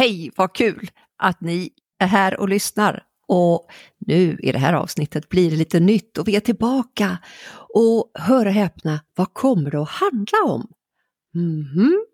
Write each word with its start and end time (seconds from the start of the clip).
Hej, 0.00 0.30
vad 0.36 0.54
kul 0.54 0.90
att 1.18 1.40
ni 1.40 1.70
är 1.98 2.06
här 2.06 2.40
och 2.40 2.48
lyssnar. 2.48 3.02
Och 3.28 3.66
nu 3.98 4.38
i 4.42 4.52
det 4.52 4.58
här 4.58 4.72
avsnittet 4.72 5.28
blir 5.28 5.50
det 5.50 5.56
lite 5.56 5.80
nytt 5.80 6.18
och 6.18 6.28
vi 6.28 6.36
är 6.36 6.40
tillbaka. 6.40 7.18
Och 7.74 8.10
hör 8.14 8.46
och 8.46 8.52
häpna, 8.52 9.00
vad 9.16 9.34
kommer 9.34 9.70
det 9.70 9.82
att 9.82 9.88
handla 9.88 10.38
om? 10.44 10.68
Mhm, 11.34 12.04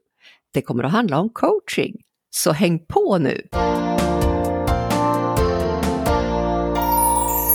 det 0.52 0.62
kommer 0.62 0.84
att 0.84 0.92
handla 0.92 1.18
om 1.18 1.28
coaching. 1.28 1.94
Så 2.30 2.52
häng 2.52 2.86
på 2.86 3.18
nu! 3.18 3.42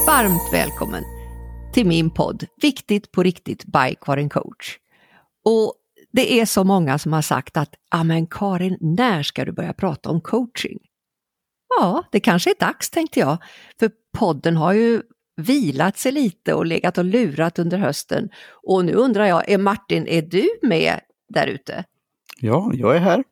Varmt 0.07 0.53
välkommen 0.53 1.03
till 1.73 1.87
min 1.87 2.09
podd 2.09 2.45
Viktigt 2.61 3.11
på 3.11 3.23
riktigt 3.23 3.65
by 3.65 3.95
Karin 4.01 4.29
Coach. 4.29 4.77
Och 5.45 5.73
det 6.11 6.39
är 6.39 6.45
så 6.45 6.63
många 6.63 6.99
som 6.99 7.13
har 7.13 7.21
sagt 7.21 7.57
att, 7.57 7.75
ja 7.91 8.03
men 8.03 8.27
Karin, 8.27 8.77
när 8.81 9.23
ska 9.23 9.45
du 9.45 9.51
börja 9.51 9.73
prata 9.73 10.09
om 10.09 10.21
coaching? 10.21 10.77
Ja, 11.79 12.03
det 12.11 12.19
kanske 12.19 12.49
är 12.49 12.55
dags 12.59 12.89
tänkte 12.89 13.19
jag, 13.19 13.37
för 13.79 13.91
podden 14.17 14.57
har 14.57 14.73
ju 14.73 15.01
vilat 15.41 15.97
sig 15.97 16.11
lite 16.11 16.53
och 16.53 16.65
legat 16.65 16.97
och 16.97 17.05
lurat 17.05 17.59
under 17.59 17.77
hösten. 17.77 18.29
Och 18.67 18.85
nu 18.85 18.93
undrar 18.93 19.25
jag, 19.25 19.49
är 19.49 19.57
Martin, 19.57 20.07
är 20.07 20.21
du 20.21 20.49
med 20.61 20.99
där 21.33 21.47
ute? 21.47 21.83
Ja, 22.39 22.71
jag 22.73 22.95
är 22.95 22.99
här. 22.99 23.23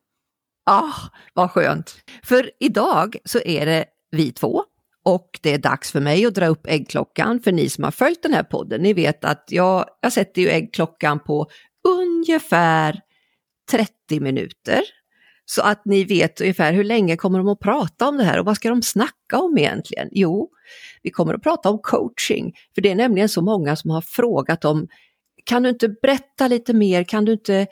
Ah, 0.66 0.92
vad 1.34 1.50
skönt! 1.50 1.96
För 2.22 2.50
idag 2.60 3.16
så 3.24 3.38
är 3.38 3.66
det 3.66 3.84
vi 4.10 4.32
två 4.32 4.64
och 5.04 5.40
det 5.42 5.54
är 5.54 5.58
dags 5.58 5.92
för 5.92 6.00
mig 6.00 6.26
att 6.26 6.34
dra 6.34 6.46
upp 6.46 6.66
äggklockan. 6.66 7.40
För 7.40 7.52
ni 7.52 7.68
som 7.68 7.84
har 7.84 7.90
följt 7.90 8.22
den 8.22 8.34
här 8.34 8.42
podden, 8.42 8.82
ni 8.82 8.92
vet 8.92 9.24
att 9.24 9.44
jag, 9.48 9.84
jag 10.00 10.12
sätter 10.12 10.42
ju 10.42 10.48
äggklockan 10.48 11.20
på 11.20 11.46
ungefär 11.88 13.00
30 13.70 14.20
minuter. 14.20 14.82
Så 15.44 15.62
att 15.62 15.84
ni 15.84 16.04
vet 16.04 16.40
ungefär 16.40 16.72
hur 16.72 16.84
länge 16.84 17.16
kommer 17.16 17.38
de 17.38 17.48
att 17.48 17.60
prata 17.60 18.08
om 18.08 18.16
det 18.16 18.24
här 18.24 18.38
och 18.38 18.44
vad 18.44 18.56
ska 18.56 18.68
de 18.68 18.82
snacka 18.82 19.38
om 19.38 19.58
egentligen? 19.58 20.08
Jo, 20.12 20.50
vi 21.02 21.10
kommer 21.10 21.34
att 21.34 21.42
prata 21.42 21.70
om 21.70 21.78
coaching, 21.82 22.52
för 22.74 22.82
det 22.82 22.90
är 22.90 22.94
nämligen 22.94 23.28
så 23.28 23.42
många 23.42 23.76
som 23.76 23.90
har 23.90 24.00
frågat 24.00 24.64
om 24.64 24.88
kan 25.44 25.62
du 25.62 25.68
inte 25.68 25.88
berätta 25.88 26.48
lite 26.48 26.72
mer, 26.72 27.04
kan 27.04 27.24
du 27.24 27.32
inte 27.32 27.66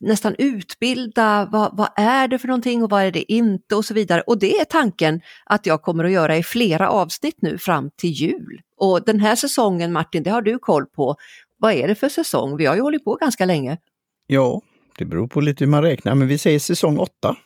nästan 0.00 0.34
utbilda, 0.38 1.48
vad, 1.52 1.76
vad, 1.76 1.88
är 1.96 2.28
det 2.28 2.38
för 2.38 2.48
någonting 2.48 2.82
och 2.82 2.90
vad 2.90 3.02
är 3.02 3.10
det 3.10 3.32
inte 3.32 3.76
och 3.76 3.84
så 3.84 3.94
vidare. 3.94 4.20
Och 4.20 4.38
det 4.38 4.60
är 4.60 4.64
tanken 4.64 5.20
att 5.44 5.66
jag 5.66 5.82
kommer 5.82 6.04
att 6.04 6.12
göra 6.12 6.36
i 6.36 6.42
flera 6.42 6.90
avsnitt 6.90 7.36
nu 7.42 7.58
fram 7.58 7.90
till 7.96 8.10
jul. 8.10 8.60
Och 8.76 9.04
den 9.04 9.20
här 9.20 9.36
säsongen 9.36 9.92
Martin, 9.92 10.22
det 10.22 10.30
har 10.30 10.42
du 10.42 10.58
koll 10.58 10.86
på. 10.86 11.16
Vad 11.62 11.72
är 11.72 11.88
det 11.88 11.94
för 11.94 12.08
säsong? 12.08 12.56
Vi 12.56 12.66
har 12.66 12.74
ju 12.74 12.80
hållit 12.80 13.04
på 13.04 13.14
ganska 13.14 13.44
länge. 13.44 13.78
Ja, 14.26 14.60
det 14.98 15.04
beror 15.04 15.26
på 15.26 15.40
lite 15.40 15.64
hur 15.64 15.70
man 15.70 15.82
räknar, 15.82 16.14
men 16.14 16.28
vi 16.28 16.38
säger 16.38 16.58
säsong 16.58 16.98
åtta. 16.98 17.36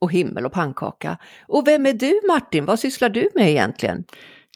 Och 0.00 0.12
himmel 0.12 0.46
och 0.46 0.52
pannkaka. 0.52 1.18
Och 1.48 1.66
vem 1.66 1.86
är 1.86 1.92
du 1.92 2.20
Martin? 2.28 2.64
Vad 2.64 2.80
sysslar 2.80 3.08
du 3.08 3.28
med 3.34 3.50
egentligen? 3.50 4.04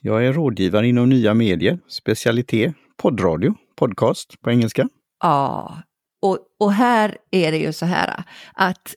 Jag 0.03 0.27
är 0.27 0.33
rådgivare 0.33 0.89
inom 0.89 1.09
nya 1.09 1.35
medier, 1.35 1.79
specialitet 1.89 2.75
poddradio, 2.97 3.55
podcast 3.77 4.41
på 4.41 4.51
engelska. 4.51 4.89
Ja, 5.23 5.77
och, 6.23 6.39
och 6.61 6.73
här 6.73 7.17
är 7.31 7.53
det 7.53 7.59
ju 7.59 7.73
så 7.73 7.87
här 7.87 8.23
att 8.55 8.95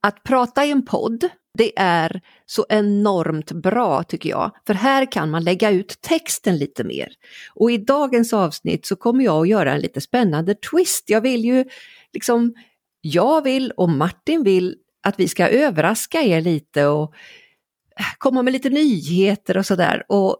att 0.00 0.22
prata 0.22 0.64
i 0.64 0.70
en 0.70 0.86
podd, 0.86 1.28
det 1.56 1.72
är 1.76 2.20
så 2.46 2.66
enormt 2.68 3.52
bra 3.52 4.02
tycker 4.02 4.28
jag, 4.28 4.50
för 4.66 4.74
här 4.74 5.12
kan 5.12 5.30
man 5.30 5.44
lägga 5.44 5.70
ut 5.70 6.00
texten 6.00 6.58
lite 6.58 6.84
mer. 6.84 7.08
Och 7.54 7.70
i 7.70 7.78
dagens 7.78 8.32
avsnitt 8.32 8.86
så 8.86 8.96
kommer 8.96 9.24
jag 9.24 9.42
att 9.42 9.48
göra 9.48 9.72
en 9.72 9.80
lite 9.80 10.00
spännande 10.00 10.54
twist. 10.54 11.04
Jag 11.10 11.20
vill 11.20 11.44
ju 11.44 11.64
liksom, 12.12 12.54
jag 13.00 13.42
vill 13.42 13.70
och 13.70 13.88
Martin 13.88 14.42
vill 14.42 14.76
att 15.02 15.20
vi 15.20 15.28
ska 15.28 15.48
överraska 15.48 16.22
er 16.22 16.40
lite 16.40 16.86
och 16.86 17.14
äh, 18.00 18.04
komma 18.18 18.42
med 18.42 18.52
lite 18.52 18.70
nyheter 18.70 19.56
och 19.56 19.66
sådär. 19.66 20.04
Och 20.08 20.36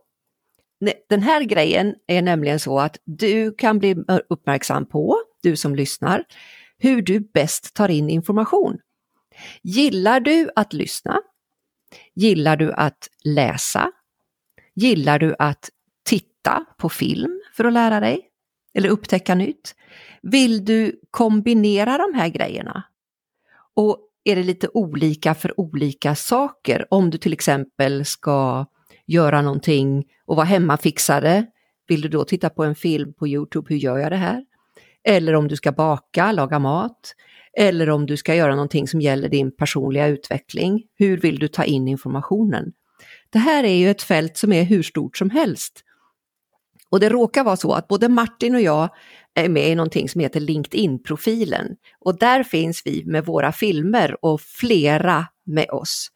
den 1.08 1.22
här 1.22 1.42
grejen 1.42 1.94
är 2.06 2.22
nämligen 2.22 2.60
så 2.60 2.78
att 2.78 2.96
du 3.04 3.52
kan 3.52 3.78
bli 3.78 3.96
uppmärksam 4.28 4.86
på, 4.86 5.16
du 5.42 5.56
som 5.56 5.74
lyssnar, 5.74 6.24
hur 6.78 7.02
du 7.02 7.20
bäst 7.20 7.74
tar 7.74 7.88
in 7.88 8.10
information. 8.10 8.78
Gillar 9.62 10.20
du 10.20 10.50
att 10.56 10.72
lyssna? 10.72 11.20
Gillar 12.14 12.56
du 12.56 12.72
att 12.72 13.08
läsa? 13.24 13.92
Gillar 14.74 15.18
du 15.18 15.34
att 15.38 15.70
titta 16.04 16.64
på 16.78 16.88
film 16.88 17.40
för 17.56 17.64
att 17.64 17.72
lära 17.72 18.00
dig? 18.00 18.30
Eller 18.74 18.88
upptäcka 18.88 19.34
nytt? 19.34 19.74
Vill 20.22 20.64
du 20.64 21.00
kombinera 21.10 21.98
de 21.98 22.18
här 22.18 22.28
grejerna? 22.28 22.84
Och 23.74 23.98
är 24.24 24.36
det 24.36 24.42
lite 24.42 24.68
olika 24.74 25.34
för 25.34 25.60
olika 25.60 26.14
saker? 26.14 26.86
Om 26.90 27.10
du 27.10 27.18
till 27.18 27.32
exempel 27.32 28.04
ska 28.04 28.66
göra 29.06 29.42
någonting 29.42 30.04
och 30.26 30.36
vara 30.36 30.46
hemmafixare, 30.46 31.46
vill 31.88 32.00
du 32.00 32.08
då 32.08 32.24
titta 32.24 32.50
på 32.50 32.64
en 32.64 32.74
film 32.74 33.14
på 33.14 33.28
Youtube, 33.28 33.66
hur 33.68 33.76
gör 33.76 33.98
jag 33.98 34.12
det 34.12 34.16
här? 34.16 34.44
Eller 35.04 35.34
om 35.34 35.48
du 35.48 35.56
ska 35.56 35.72
baka, 35.72 36.32
laga 36.32 36.58
mat, 36.58 37.14
eller 37.58 37.90
om 37.90 38.06
du 38.06 38.16
ska 38.16 38.34
göra 38.34 38.54
någonting 38.54 38.88
som 38.88 39.00
gäller 39.00 39.28
din 39.28 39.56
personliga 39.56 40.06
utveckling. 40.06 40.82
Hur 40.98 41.16
vill 41.16 41.38
du 41.38 41.48
ta 41.48 41.64
in 41.64 41.88
informationen? 41.88 42.72
Det 43.30 43.38
här 43.38 43.64
är 43.64 43.74
ju 43.74 43.90
ett 43.90 44.02
fält 44.02 44.36
som 44.36 44.52
är 44.52 44.62
hur 44.62 44.82
stort 44.82 45.16
som 45.16 45.30
helst. 45.30 45.82
Och 46.90 47.00
det 47.00 47.08
råkar 47.08 47.44
vara 47.44 47.56
så 47.56 47.72
att 47.72 47.88
både 47.88 48.08
Martin 48.08 48.54
och 48.54 48.60
jag 48.60 48.88
är 49.34 49.48
med 49.48 49.68
i 49.68 49.74
någonting 49.74 50.08
som 50.08 50.20
heter 50.20 50.40
LinkedIn-profilen. 50.40 51.76
Och 51.98 52.18
där 52.18 52.42
finns 52.42 52.82
vi 52.84 53.04
med 53.06 53.26
våra 53.26 53.52
filmer 53.52 54.24
och 54.24 54.40
flera 54.40 55.26
med 55.46 55.70
oss. 55.70 56.10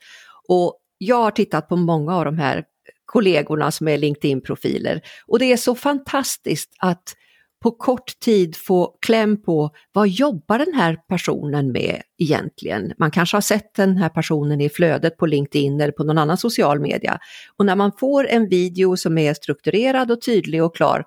Och 0.49 0.77
jag 0.99 1.17
har 1.23 1.31
tittat 1.31 1.69
på 1.69 1.77
många 1.77 2.17
av 2.17 2.25
de 2.25 2.39
här 2.39 2.65
kollegorna 3.05 3.71
som 3.71 3.89
är 3.89 3.99
LinkedIn-profiler 3.99 5.01
och 5.27 5.39
det 5.39 5.53
är 5.53 5.57
så 5.57 5.75
fantastiskt 5.75 6.75
att 6.79 7.15
på 7.63 7.71
kort 7.71 8.21
tid 8.21 8.57
få 8.57 8.97
kläm 9.01 9.43
på 9.43 9.71
vad 9.93 10.09
jobbar 10.09 10.59
den 10.59 10.75
här 10.75 10.97
personen 11.09 11.73
med 11.73 12.03
egentligen? 12.19 12.93
Man 12.99 13.11
kanske 13.11 13.37
har 13.37 13.43
sett 13.43 13.75
den 13.75 13.97
här 13.97 14.09
personen 14.09 14.61
i 14.61 14.69
flödet 14.69 15.17
på 15.17 15.27
LinkedIn 15.27 15.81
eller 15.81 15.93
på 15.93 16.05
någon 16.05 16.19
annan 16.19 16.37
social 16.37 16.81
media. 16.81 17.19
Och 17.57 17.67
när 17.67 17.77
man 17.77 17.93
får 18.01 18.29
en 18.29 18.49
video 18.49 18.97
som 18.97 19.19
är 19.19 19.35
strukturerad 19.35 20.11
och 20.11 20.23
tydlig 20.23 20.65
och 20.65 20.77
klar 20.77 21.05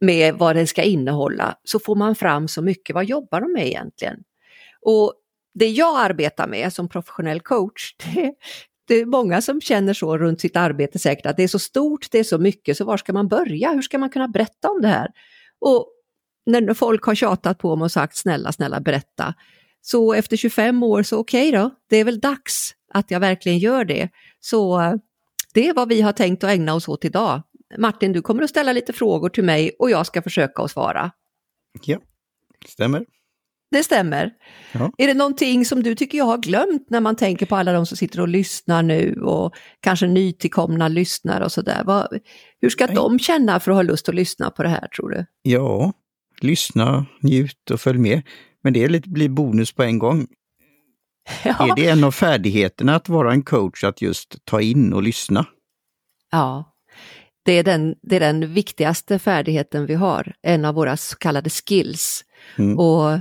med 0.00 0.34
vad 0.34 0.56
den 0.56 0.66
ska 0.66 0.82
innehålla 0.82 1.54
så 1.64 1.78
får 1.78 1.94
man 1.94 2.14
fram 2.14 2.48
så 2.48 2.62
mycket, 2.62 2.94
vad 2.94 3.04
jobbar 3.04 3.40
de 3.40 3.52
med 3.52 3.66
egentligen? 3.66 4.16
Och 4.82 5.14
det 5.54 5.68
jag 5.68 6.00
arbetar 6.00 6.48
med 6.48 6.72
som 6.72 6.88
professionell 6.88 7.40
coach, 7.40 7.94
det, 8.04 8.32
det 8.88 8.94
är 8.94 9.06
många 9.06 9.42
som 9.42 9.60
känner 9.60 9.94
så 9.94 10.18
runt 10.18 10.40
sitt 10.40 10.56
arbete 10.56 10.98
säkert, 10.98 11.26
att 11.26 11.36
det 11.36 11.42
är 11.42 11.48
så 11.48 11.58
stort, 11.58 12.06
det 12.10 12.18
är 12.18 12.24
så 12.24 12.38
mycket, 12.38 12.76
så 12.76 12.84
var 12.84 12.96
ska 12.96 13.12
man 13.12 13.28
börja? 13.28 13.72
Hur 13.72 13.82
ska 13.82 13.98
man 13.98 14.10
kunna 14.10 14.28
berätta 14.28 14.70
om 14.70 14.80
det 14.80 14.88
här? 14.88 15.08
Och 15.60 15.86
när 16.46 16.74
folk 16.74 17.04
har 17.04 17.14
tjatat 17.14 17.58
på 17.58 17.76
mig 17.76 17.84
och 17.84 17.92
sagt 17.92 18.16
snälla, 18.16 18.52
snälla 18.52 18.80
berätta, 18.80 19.34
så 19.80 20.14
efter 20.14 20.36
25 20.36 20.82
år 20.82 21.02
så 21.02 21.18
okej 21.18 21.48
okay 21.48 21.60
då, 21.60 21.70
det 21.88 21.96
är 21.96 22.04
väl 22.04 22.20
dags 22.20 22.74
att 22.94 23.10
jag 23.10 23.20
verkligen 23.20 23.58
gör 23.58 23.84
det. 23.84 24.08
Så 24.40 24.80
eh, 24.80 24.94
det 25.54 25.68
är 25.68 25.74
vad 25.74 25.88
vi 25.88 26.00
har 26.00 26.12
tänkt 26.12 26.44
att 26.44 26.50
ägna 26.50 26.74
oss 26.74 26.88
åt 26.88 27.04
idag. 27.04 27.42
Martin, 27.78 28.12
du 28.12 28.22
kommer 28.22 28.42
att 28.42 28.50
ställa 28.50 28.72
lite 28.72 28.92
frågor 28.92 29.28
till 29.28 29.44
mig 29.44 29.76
och 29.78 29.90
jag 29.90 30.06
ska 30.06 30.22
försöka 30.22 30.62
att 30.62 30.70
svara. 30.70 31.10
Ja, 31.82 31.98
stämmer. 32.68 33.04
Det 33.70 33.84
stämmer. 33.84 34.30
Ja. 34.72 34.92
Är 34.98 35.06
det 35.06 35.14
någonting 35.14 35.64
som 35.64 35.82
du 35.82 35.94
tycker 35.94 36.18
jag 36.18 36.24
har 36.24 36.38
glömt 36.38 36.90
när 36.90 37.00
man 37.00 37.16
tänker 37.16 37.46
på 37.46 37.56
alla 37.56 37.72
de 37.72 37.86
som 37.86 37.96
sitter 37.96 38.20
och 38.20 38.28
lyssnar 38.28 38.82
nu 38.82 39.20
och 39.22 39.54
kanske 39.80 40.06
nytillkomna 40.06 40.88
lyssnare 40.88 41.44
och 41.44 41.52
sådär? 41.52 41.84
Hur 42.60 42.70
ska 42.70 42.86
de 42.86 43.18
känna 43.18 43.60
för 43.60 43.70
att 43.70 43.76
ha 43.76 43.82
lust 43.82 44.08
att 44.08 44.14
lyssna 44.14 44.50
på 44.50 44.62
det 44.62 44.68
här 44.68 44.88
tror 44.88 45.10
du? 45.10 45.26
Ja, 45.42 45.92
lyssna, 46.40 47.06
njut 47.20 47.70
och 47.70 47.80
följ 47.80 47.98
med. 47.98 48.22
Men 48.62 48.72
det 48.72 48.88
lite, 48.88 49.08
blir 49.08 49.28
bonus 49.28 49.72
på 49.72 49.82
en 49.82 49.98
gång. 49.98 50.26
Ja. 51.44 51.68
Är 51.68 51.76
det 51.76 51.88
en 51.88 52.04
av 52.04 52.12
färdigheterna 52.12 52.94
att 52.94 53.08
vara 53.08 53.32
en 53.32 53.42
coach, 53.42 53.84
att 53.84 54.02
just 54.02 54.44
ta 54.44 54.60
in 54.60 54.92
och 54.92 55.02
lyssna? 55.02 55.46
Ja, 56.30 56.76
det 57.42 57.52
är 57.52 57.64
den, 57.64 57.94
det 58.02 58.16
är 58.16 58.20
den 58.20 58.54
viktigaste 58.54 59.18
färdigheten 59.18 59.86
vi 59.86 59.94
har, 59.94 60.32
en 60.42 60.64
av 60.64 60.74
våra 60.74 60.96
så 60.96 61.16
kallade 61.16 61.50
skills. 61.50 62.24
Mm. 62.58 62.78
Och 62.78 63.18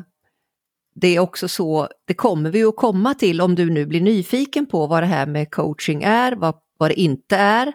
det 0.96 1.08
är 1.08 1.20
också 1.20 1.48
så, 1.48 1.88
det 2.08 2.14
kommer 2.14 2.52
vi 2.52 2.64
att 2.64 2.76
komma 2.76 3.14
till 3.14 3.42
om 3.42 3.56
du 3.56 3.70
nu 3.70 3.86
blir 3.86 4.02
nyfiken 4.02 4.66
på 4.66 4.88
vad 4.88 5.04
det 5.04 5.08
här 5.08 5.26
med 5.26 5.52
coaching 5.52 6.04
är, 6.04 6.32
vad, 6.32 6.56
vad 6.78 6.90
det 6.90 7.00
inte 7.00 7.36
är 7.36 7.74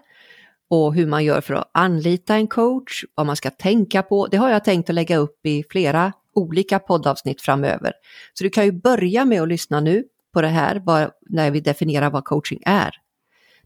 och 0.74 0.94
hur 0.94 1.06
man 1.06 1.24
gör 1.24 1.40
för 1.40 1.54
att 1.54 1.70
anlita 1.74 2.34
en 2.34 2.46
coach, 2.46 3.04
vad 3.14 3.26
man 3.26 3.36
ska 3.36 3.50
tänka 3.50 4.02
på. 4.02 4.26
Det 4.26 4.36
har 4.36 4.50
jag 4.50 4.64
tänkt 4.64 4.88
att 4.88 4.94
lägga 4.94 5.16
upp 5.16 5.46
i 5.46 5.64
flera 5.70 6.12
olika 6.34 6.78
poddavsnitt 6.78 7.40
framöver. 7.40 7.92
Så 8.34 8.44
du 8.44 8.50
kan 8.50 8.64
ju 8.64 8.72
börja 8.72 9.24
med 9.24 9.42
att 9.42 9.48
lyssna 9.48 9.80
nu 9.80 10.04
på 10.32 10.42
det 10.42 10.48
här, 10.48 10.82
vad, 10.84 11.10
när 11.20 11.50
vi 11.50 11.60
definierar 11.60 12.10
vad 12.10 12.24
coaching 12.24 12.62
är. 12.66 12.90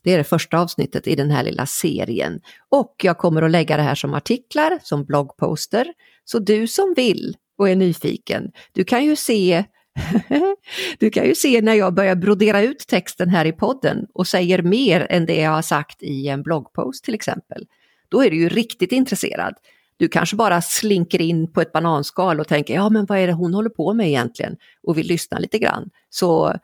Det 0.03 0.13
är 0.13 0.19
det 0.19 0.25
första 0.25 0.59
avsnittet 0.59 1.07
i 1.07 1.17
den 1.17 1.31
här 1.31 1.43
lilla 1.43 1.67
serien. 1.67 2.41
Och 2.69 2.95
jag 3.03 3.19
kommer 3.19 3.43
att 3.43 3.51
lägga 3.51 3.77
det 3.77 3.83
här 3.83 3.95
som 3.95 4.15
artiklar, 4.15 4.79
som 4.83 5.05
bloggposter. 5.05 5.93
Så 6.25 6.39
du 6.39 6.67
som 6.67 6.95
vill 6.97 7.37
och 7.59 7.69
är 7.69 7.77
nyfiken, 7.77 8.53
du 8.73 8.85
kan 8.85 9.05
ju 9.05 9.17
se 9.17 9.65
du 10.99 11.11
kan 11.11 11.27
ju 11.27 11.35
se 11.35 11.61
när 11.61 11.75
jag 11.75 11.95
börjar 11.95 12.15
brodera 12.15 12.63
ut 12.63 12.87
texten 12.87 13.29
här 13.29 13.45
i 13.45 13.53
podden 13.53 14.07
och 14.15 14.27
säger 14.27 14.63
mer 14.63 15.07
än 15.11 15.27
det 15.27 15.41
jag 15.41 15.51
har 15.51 15.63
sagt 15.63 16.03
i 16.03 16.29
en 16.29 16.43
bloggpost 16.43 17.05
till 17.05 17.15
exempel. 17.15 17.67
Då 18.09 18.25
är 18.25 18.31
du 18.31 18.37
ju 18.37 18.49
riktigt 18.49 18.93
intresserad. 18.93 19.55
Du 19.97 20.09
kanske 20.09 20.37
bara 20.37 20.61
slinker 20.61 21.21
in 21.21 21.53
på 21.53 21.61
ett 21.61 21.73
bananskal 21.73 22.41
och 22.41 22.49
tänker, 22.49 22.75
ja 22.75 22.91
men 22.91 23.07
vad 23.07 23.19
är 23.19 23.27
det 23.27 23.33
hon 23.33 23.55
håller 23.55 23.71
på 23.71 23.95
med 23.95 24.09
egentligen? 24.09 24.57
Och 24.83 24.99
vill 24.99 25.07
lyssna 25.07 25.39
lite 25.39 25.59
grann. 25.59 25.91
Så, 26.11 26.55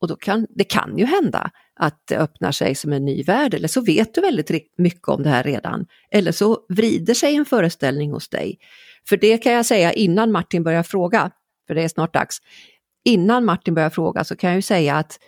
och 0.00 0.08
då 0.08 0.16
kan, 0.16 0.46
det 0.50 0.64
kan 0.64 0.98
ju 0.98 1.04
hända 1.04 1.50
att 1.76 2.02
det 2.08 2.16
öppnar 2.16 2.52
sig 2.52 2.74
som 2.74 2.92
en 2.92 3.04
ny 3.04 3.22
värld, 3.22 3.54
eller 3.54 3.68
så 3.68 3.80
vet 3.80 4.14
du 4.14 4.20
väldigt 4.20 4.78
mycket 4.78 5.08
om 5.08 5.22
det 5.22 5.28
här 5.28 5.42
redan. 5.42 5.86
Eller 6.10 6.32
så 6.32 6.58
vrider 6.68 7.14
sig 7.14 7.34
en 7.34 7.44
föreställning 7.44 8.12
hos 8.12 8.28
dig. 8.28 8.58
För 9.08 9.16
det 9.16 9.38
kan 9.38 9.52
jag 9.52 9.66
säga 9.66 9.92
innan 9.92 10.32
Martin 10.32 10.62
börjar 10.62 10.82
fråga, 10.82 11.30
för 11.66 11.74
det 11.74 11.82
är 11.82 11.88
snart 11.88 12.14
dags. 12.14 12.38
Innan 13.04 13.44
Martin 13.44 13.74
börjar 13.74 13.90
fråga 13.90 14.24
så 14.24 14.36
kan 14.36 14.50
jag 14.50 14.56
ju 14.56 14.62
säga 14.62 14.96
att 14.96 15.18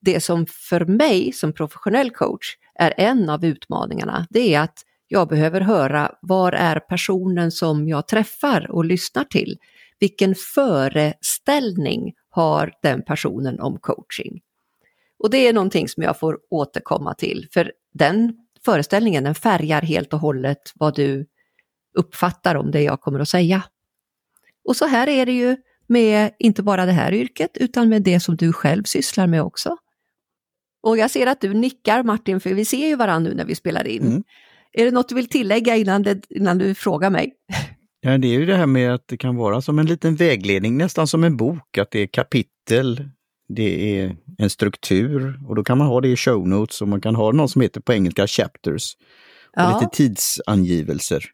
det 0.00 0.20
som 0.20 0.46
för 0.46 0.84
mig 0.84 1.32
som 1.32 1.52
professionell 1.52 2.10
coach 2.10 2.56
är 2.74 2.94
en 2.96 3.30
av 3.30 3.44
utmaningarna, 3.44 4.26
det 4.30 4.54
är 4.54 4.60
att 4.60 4.82
jag 5.08 5.28
behöver 5.28 5.60
höra 5.60 6.14
var 6.22 6.52
är 6.52 6.80
personen 6.80 7.50
som 7.50 7.88
jag 7.88 8.08
träffar 8.08 8.70
och 8.70 8.84
lyssnar 8.84 9.24
till? 9.24 9.58
Vilken 9.98 10.34
föreställning 10.34 12.12
har 12.30 12.72
den 12.82 13.02
personen 13.02 13.60
om 13.60 13.78
coaching? 13.78 14.40
Och 15.18 15.30
det 15.30 15.48
är 15.48 15.52
någonting 15.52 15.88
som 15.88 16.02
jag 16.02 16.18
får 16.18 16.38
återkomma 16.50 17.14
till, 17.14 17.48
för 17.52 17.72
den 17.94 18.36
föreställningen 18.64 19.24
den 19.24 19.34
färgar 19.34 19.82
helt 19.82 20.12
och 20.12 20.20
hållet 20.20 20.72
vad 20.74 20.94
du 20.94 21.26
uppfattar 21.98 22.54
om 22.54 22.70
det 22.70 22.82
jag 22.82 23.00
kommer 23.00 23.20
att 23.20 23.28
säga. 23.28 23.62
Och 24.68 24.76
så 24.76 24.86
här 24.86 25.08
är 25.08 25.26
det 25.26 25.32
ju 25.32 25.56
med 25.86 26.30
inte 26.38 26.62
bara 26.62 26.86
det 26.86 26.92
här 26.92 27.12
yrket 27.14 27.50
utan 27.54 27.88
med 27.88 28.02
det 28.02 28.20
som 28.20 28.36
du 28.36 28.52
själv 28.52 28.82
sysslar 28.82 29.26
med 29.26 29.42
också. 29.42 29.76
Och 30.82 30.98
jag 30.98 31.10
ser 31.10 31.26
att 31.26 31.40
du 31.40 31.54
nickar 31.54 32.02
Martin, 32.02 32.40
för 32.40 32.54
vi 32.54 32.64
ser 32.64 32.88
ju 32.88 32.96
varandra 32.96 33.30
nu 33.30 33.36
när 33.36 33.44
vi 33.44 33.54
spelar 33.54 33.86
in. 33.86 34.02
Mm. 34.02 34.22
Är 34.72 34.84
det 34.84 34.90
något 34.90 35.08
du 35.08 35.14
vill 35.14 35.28
tillägga 35.28 35.76
innan, 35.76 36.02
det, 36.02 36.20
innan 36.30 36.58
du 36.58 36.74
frågar 36.74 37.10
mig? 37.10 37.32
Ja, 38.00 38.18
det 38.18 38.28
är 38.28 38.38
ju 38.38 38.46
det 38.46 38.56
här 38.56 38.66
med 38.66 38.94
att 38.94 39.08
det 39.08 39.16
kan 39.16 39.36
vara 39.36 39.60
som 39.60 39.78
en 39.78 39.86
liten 39.86 40.16
vägledning, 40.16 40.76
nästan 40.76 41.06
som 41.06 41.24
en 41.24 41.36
bok, 41.36 41.78
att 41.78 41.90
det 41.90 42.00
är 42.00 42.06
kapitel, 42.06 43.08
det 43.48 43.98
är 43.98 44.16
en 44.38 44.50
struktur 44.50 45.40
och 45.48 45.54
då 45.54 45.64
kan 45.64 45.78
man 45.78 45.86
ha 45.86 46.00
det 46.00 46.08
i 46.08 46.16
show 46.16 46.48
notes 46.48 46.80
och 46.80 46.88
man 46.88 47.00
kan 47.00 47.14
ha 47.14 47.32
något 47.32 47.50
som 47.50 47.62
heter 47.62 47.80
på 47.80 47.92
engelska 47.92 48.26
chapters. 48.26 48.96
Och 49.56 49.62
ja. 49.62 49.80
lite 49.80 49.96
tidsangivelser. 49.96 51.24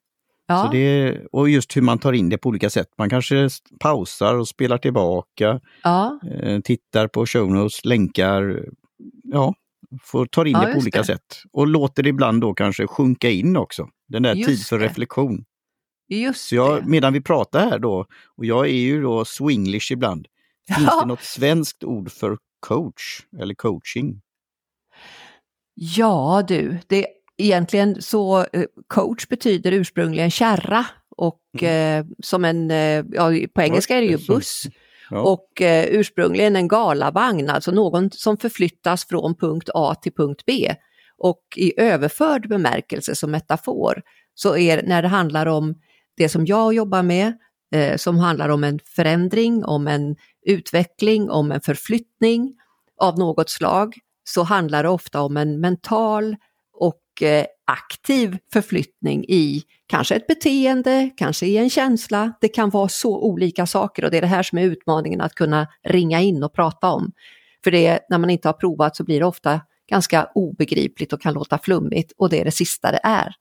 Ja. 0.47 0.65
Så 0.65 0.73
det, 0.73 1.19
och 1.33 1.49
just 1.49 1.77
hur 1.77 1.83
man 1.83 1.99
tar 1.99 2.13
in 2.13 2.29
det 2.29 2.39
på 2.39 2.49
olika 2.49 2.71
sätt. 2.71 2.89
Man 2.99 3.11
kanske 3.11 3.49
pausar 3.81 4.35
och 4.35 4.49
spelar 4.49 4.79
tillbaka, 4.79 5.61
ja. 5.83 6.21
eh, 6.43 6.61
tittar 6.61 7.09
på 7.09 7.27
show 7.27 7.51
notes, 7.51 7.85
länkar, 7.85 8.65
ja, 9.25 9.55
får 10.03 10.27
ta 10.27 10.47
in 10.47 10.53
ja, 10.53 10.67
det 10.67 10.73
på 10.73 10.79
olika 10.79 10.99
det. 10.99 11.05
sätt. 11.05 11.43
Och 11.53 11.67
låter 11.67 12.03
det 12.03 12.09
ibland 12.09 12.41
då 12.41 12.55
kanske 12.55 12.87
sjunka 12.87 13.31
in 13.31 13.57
också, 13.57 13.89
den 14.09 14.23
där 14.23 14.35
just 14.35 14.49
tid 14.49 14.67
för 14.67 14.79
det. 14.79 14.85
reflektion. 14.85 15.45
Just 16.09 16.49
så 16.49 16.55
jag, 16.55 16.87
medan 16.87 17.13
vi 17.13 17.21
pratar 17.21 17.71
här 17.71 17.79
då, 17.79 18.07
och 18.37 18.47
jag 18.47 18.67
är 18.67 18.81
ju 18.81 19.03
då 19.03 19.25
swinglish 19.25 19.93
ibland, 19.93 20.27
finns 20.77 21.01
det 21.01 21.07
något 21.07 21.23
svenskt 21.23 21.85
ord 21.85 22.13
för 22.13 22.39
coach 22.67 23.21
eller 23.39 23.55
coaching? 23.55 24.21
Ja 25.75 26.45
du, 26.49 26.79
det 26.87 27.07
egentligen 27.45 28.03
så 28.03 28.47
eh, 28.53 28.65
coach 28.87 29.29
betyder 29.29 29.73
ursprungligen 29.73 30.31
kärra 30.31 30.87
och 31.17 31.41
mm. 31.61 31.99
eh, 31.99 32.07
som 32.23 32.45
en, 32.45 32.71
eh, 32.71 33.05
ja, 33.13 33.31
på 33.55 33.63
engelska 33.63 33.97
är 33.97 34.01
det 34.01 34.07
ju 34.07 34.27
buss. 34.27 34.63
Ja. 35.11 35.21
Och 35.21 35.63
eh, 35.63 35.85
ursprungligen 35.85 36.57
en 36.57 36.69
galavagn, 36.69 37.51
alltså 37.51 37.71
någon 37.71 38.11
som 38.11 38.37
förflyttas 38.37 39.09
från 39.09 39.35
punkt 39.35 39.69
A 39.75 39.95
till 40.03 40.13
punkt 40.13 40.43
B. 40.47 40.75
Och 41.19 41.43
i 41.57 41.81
överförd 41.81 42.49
bemärkelse 42.49 43.15
som 43.15 43.31
metafor 43.31 44.03
så 44.35 44.57
är 44.57 44.83
när 44.83 45.03
det 45.03 45.09
handlar 45.09 45.47
om 45.47 45.75
det 46.17 46.29
som 46.29 46.47
jag 46.47 46.75
jobbar 46.75 47.03
med, 47.03 47.33
eh, 47.75 47.97
som 47.97 48.19
handlar 48.19 48.49
om 48.49 48.65
en 48.65 48.79
förändring, 48.85 49.65
om 49.65 49.89
en 49.89 50.17
utveckling, 50.47 51.31
om 51.31 51.53
en 51.53 51.61
förflyttning 51.61 52.55
av 53.01 53.19
något 53.19 53.51
slag, 53.51 53.95
så 54.25 54.43
handlar 54.43 54.83
det 54.83 54.89
ofta 54.89 55.21
om 55.21 55.37
en 55.37 55.61
mental 55.61 56.37
och 57.23 57.29
eh, 57.29 57.47
aktiv 57.65 58.39
förflyttning 58.53 59.25
i 59.29 59.63
kanske 59.87 60.15
ett 60.15 60.27
beteende, 60.27 61.11
kanske 61.17 61.47
i 61.47 61.57
en 61.57 61.71
känsla. 61.71 62.33
Det 62.41 62.49
kan 62.49 62.71
vara 62.71 62.89
så 62.89 63.23
olika 63.23 63.67
saker 63.67 64.05
och 64.05 64.11
det 64.11 64.17
är 64.17 64.21
det 64.21 64.27
här 64.27 64.43
som 64.43 64.59
är 64.59 64.63
utmaningen 64.63 65.21
att 65.21 65.35
kunna 65.35 65.69
ringa 65.85 66.21
in 66.21 66.43
och 66.43 66.55
prata 66.55 66.91
om. 66.91 67.13
För 67.65 67.71
det, 67.71 68.01
när 68.09 68.19
man 68.19 68.31
inte 68.31 68.49
har 68.49 68.53
provat 68.53 68.97
så 68.97 69.05
blir 69.05 69.21
det 69.21 69.27
ofta 69.27 69.61
ganska 69.91 70.29
obegripligt 70.35 71.13
och 71.13 71.23
kan 71.23 71.35
låta 71.35 71.59
flummigt 71.59 72.13
och 72.19 72.31
det 72.31 72.41
är 72.41 72.45
det 72.45 72.51
sista 72.51 72.93
det 72.93 73.01
är. 73.03 73.35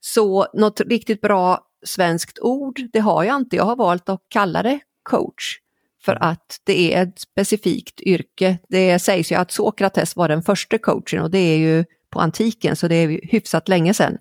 Så 0.00 0.46
något 0.54 0.80
riktigt 0.80 1.20
bra 1.20 1.60
svenskt 1.86 2.38
ord, 2.38 2.80
det 2.92 3.00
har 3.00 3.24
jag 3.24 3.36
inte. 3.36 3.56
Jag 3.56 3.64
har 3.64 3.76
valt 3.76 4.08
att 4.08 4.22
kalla 4.28 4.62
det 4.62 4.80
coach 5.02 5.58
för 6.04 6.18
att 6.20 6.60
det 6.64 6.94
är 6.94 7.02
ett 7.02 7.18
specifikt 7.18 8.00
yrke. 8.00 8.58
Det 8.68 8.98
sägs 8.98 9.32
ju 9.32 9.36
att 9.36 9.52
Sokrates 9.52 10.16
var 10.16 10.28
den 10.28 10.42
första 10.42 10.78
coachen 10.78 11.22
och 11.22 11.30
det 11.30 11.38
är 11.38 11.58
ju 11.58 11.84
på 12.16 12.20
antiken, 12.20 12.76
så 12.76 12.88
det 12.88 12.94
är 12.94 13.20
hyfsat 13.22 13.68
länge 13.68 13.94
sedan. 13.94 14.18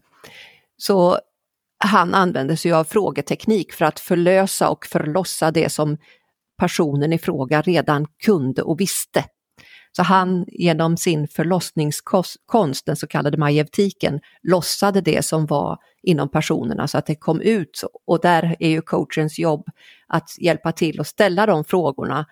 Så 0.77 1.19
han 1.83 2.13
använde 2.13 2.57
sig 2.57 2.73
av 2.73 2.83
frågeteknik 2.83 3.73
för 3.73 3.85
att 3.85 3.99
förlösa 3.99 4.69
och 4.69 4.85
förlossa 4.85 5.51
det 5.51 5.71
som 5.71 5.97
personen 6.59 7.13
i 7.13 7.17
fråga 7.17 7.61
redan 7.61 8.07
kunde 8.25 8.61
och 8.61 8.79
visste. 8.79 9.23
Så 9.91 10.03
han 10.03 10.45
genom 10.47 10.97
sin 10.97 11.27
förlossningskonst, 11.27 12.85
den 12.85 12.95
så 12.95 13.07
kallade 13.07 13.37
majevtiken, 13.37 14.19
lossade 14.43 15.01
det 15.01 15.25
som 15.25 15.45
var 15.45 15.77
inom 16.03 16.29
personerna 16.29 16.87
så 16.87 16.97
att 16.97 17.05
det 17.05 17.15
kom 17.15 17.41
ut. 17.41 17.83
Och 18.07 18.21
där 18.21 18.55
är 18.59 18.69
ju 18.69 18.81
coachens 18.81 19.39
jobb 19.39 19.65
att 20.07 20.29
hjälpa 20.39 20.71
till 20.71 20.99
att 20.99 21.07
ställa 21.07 21.45
de 21.45 21.63
frågorna. 21.63 22.25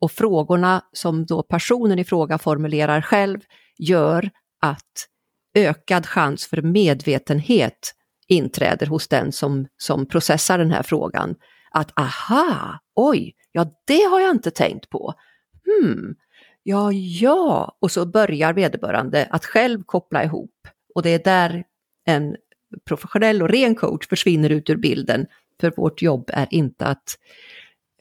Och 0.00 0.12
frågorna 0.12 0.82
som 0.92 1.26
då 1.26 1.42
personen 1.42 1.98
i 1.98 2.04
fråga 2.04 2.38
formulerar 2.38 3.00
själv 3.00 3.40
gör 3.78 4.30
att 4.64 5.08
ökad 5.54 6.06
chans 6.06 6.46
för 6.46 6.62
medvetenhet 6.62 7.94
inträder 8.28 8.86
hos 8.86 9.08
den 9.08 9.32
som, 9.32 9.66
som 9.76 10.06
processar 10.06 10.58
den 10.58 10.70
här 10.70 10.82
frågan. 10.82 11.34
Att 11.70 11.98
aha, 11.98 12.78
oj, 12.94 13.34
ja 13.52 13.66
det 13.86 14.02
har 14.02 14.20
jag 14.20 14.30
inte 14.30 14.50
tänkt 14.50 14.90
på. 14.90 15.14
Hmm, 15.66 16.14
ja, 16.62 16.92
ja, 16.92 17.76
och 17.80 17.90
så 17.90 18.06
börjar 18.06 18.52
vederbörande 18.52 19.28
att 19.30 19.44
själv 19.44 19.82
koppla 19.86 20.24
ihop. 20.24 20.68
Och 20.94 21.02
det 21.02 21.10
är 21.10 21.24
där 21.24 21.64
en 22.04 22.36
professionell 22.84 23.42
och 23.42 23.48
ren 23.48 23.74
coach 23.74 24.08
försvinner 24.08 24.50
ut 24.50 24.70
ur 24.70 24.76
bilden. 24.76 25.26
För 25.60 25.72
vårt 25.76 26.02
jobb 26.02 26.30
är 26.32 26.46
inte 26.50 26.86
att 26.86 27.18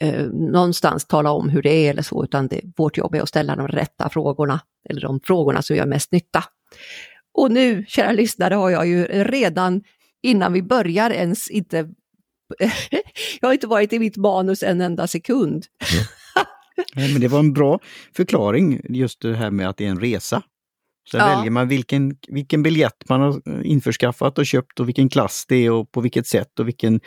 eh, 0.01 0.25
någonstans 0.27 1.05
tala 1.05 1.31
om 1.31 1.49
hur 1.49 1.61
det 1.61 1.69
är 1.69 1.89
eller 1.89 2.01
så, 2.01 2.23
utan 2.23 2.47
det, 2.47 2.61
vårt 2.77 2.97
jobb 2.97 3.15
är 3.15 3.21
att 3.21 3.29
ställa 3.29 3.55
de 3.55 3.67
rätta 3.67 4.09
frågorna, 4.09 4.59
eller 4.89 5.01
de 5.01 5.19
frågorna 5.19 5.61
som 5.61 5.75
gör 5.75 5.85
mest 5.85 6.11
nytta. 6.11 6.43
Och 7.33 7.51
nu, 7.51 7.85
kära 7.87 8.11
lyssnare, 8.11 8.53
har 8.53 8.69
jag 8.69 8.87
ju 8.87 9.05
redan 9.05 9.83
innan 10.23 10.53
vi 10.53 10.61
börjar 10.61 11.09
ens 11.09 11.49
inte... 11.49 11.77
jag 13.41 13.47
har 13.47 13.53
inte 13.53 13.67
varit 13.67 13.93
i 13.93 13.99
mitt 13.99 14.17
manus 14.17 14.63
en 14.63 14.81
enda 14.81 15.07
sekund. 15.07 15.65
Nej, 16.95 17.11
men 17.11 17.21
det 17.21 17.27
var 17.27 17.39
en 17.39 17.53
bra 17.53 17.79
förklaring, 18.15 18.81
just 18.89 19.21
det 19.21 19.35
här 19.35 19.51
med 19.51 19.69
att 19.69 19.77
det 19.77 19.85
är 19.85 19.89
en 19.89 19.99
resa. 19.99 20.43
Sen 21.11 21.19
ja. 21.19 21.35
väljer 21.35 21.51
man 21.51 21.67
vilken, 21.67 22.17
vilken 22.27 22.63
biljett 22.63 23.09
man 23.09 23.21
har 23.21 23.63
införskaffat 23.63 24.37
och 24.37 24.45
köpt 24.45 24.79
och 24.79 24.87
vilken 24.87 25.09
klass 25.09 25.45
det 25.47 25.55
är 25.55 25.71
och 25.71 25.91
på 25.91 26.01
vilket 26.01 26.27
sätt 26.27 26.59
och 26.59 26.67
vilken 26.67 26.99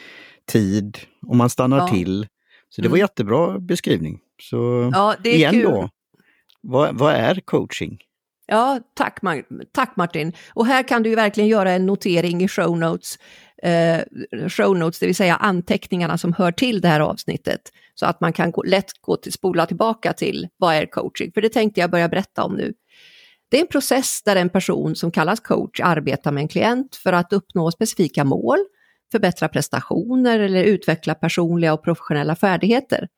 tid. 0.46 0.99
Och 1.26 1.37
man 1.37 1.50
stannar 1.50 1.78
ja. 1.78 1.88
till. 1.88 2.26
Så 2.68 2.82
det 2.82 2.88
var 2.88 2.96
mm. 2.96 3.04
jättebra 3.04 3.58
beskrivning. 3.58 4.18
Så 4.42 4.90
ja, 4.94 5.16
igen 5.25 5.52
kul. 5.52 5.62
då, 5.62 5.90
vad, 6.61 6.99
vad 6.99 7.14
är 7.14 7.40
coaching? 7.40 7.99
Ja, 8.47 8.81
tack, 8.95 9.19
tack 9.73 9.97
Martin. 9.97 10.33
Och 10.55 10.67
här 10.67 10.88
kan 10.88 11.03
du 11.03 11.11
ju 11.11 11.17
verkligen 11.17 11.49
göra 11.49 11.71
en 11.71 11.87
notering 11.87 12.43
i 12.43 12.49
show 12.49 12.79
notes, 12.79 13.19
eh, 13.62 14.00
show 14.49 14.79
notes, 14.79 14.99
det 14.99 15.07
vill 15.07 15.15
säga 15.15 15.37
anteckningarna 15.37 16.19
som 16.19 16.33
hör 16.33 16.53
till 16.53 16.81
det 16.81 16.88
här 16.88 17.00
avsnittet. 17.00 17.61
Så 17.95 18.07
att 18.07 18.21
man 18.21 18.33
kan 18.33 18.50
gå, 18.50 18.62
lätt 18.62 18.93
gå 19.00 19.17
till, 19.17 19.33
spola 19.33 19.67
tillbaka 19.67 20.12
till 20.12 20.49
vad 20.57 20.75
är 20.75 20.87
coaching, 20.87 21.33
för 21.33 21.41
det 21.41 21.49
tänkte 21.49 21.81
jag 21.81 21.91
börja 21.91 22.09
berätta 22.09 22.45
om 22.45 22.55
nu. 22.55 22.75
Det 23.50 23.57
är 23.57 23.61
en 23.61 23.67
process 23.67 24.23
där 24.23 24.37
en 24.37 24.49
person 24.49 24.97
som 24.97 25.11
kallas 25.11 25.41
coach 25.41 25.81
arbetar 25.81 26.33
med 26.33 26.41
en 26.41 26.49
klient 26.49 26.97
för 26.97 27.12
att 27.12 27.33
uppnå 27.33 27.71
specifika 27.71 28.25
mål, 28.25 28.59
förbättra 29.12 29.49
prestationer 29.49 30.41
eller 30.41 30.65
utveckla 30.65 31.15
personliga 31.15 31.75
och 31.75 31.85
professionella 31.85 32.37
färdigheter. 32.37 33.09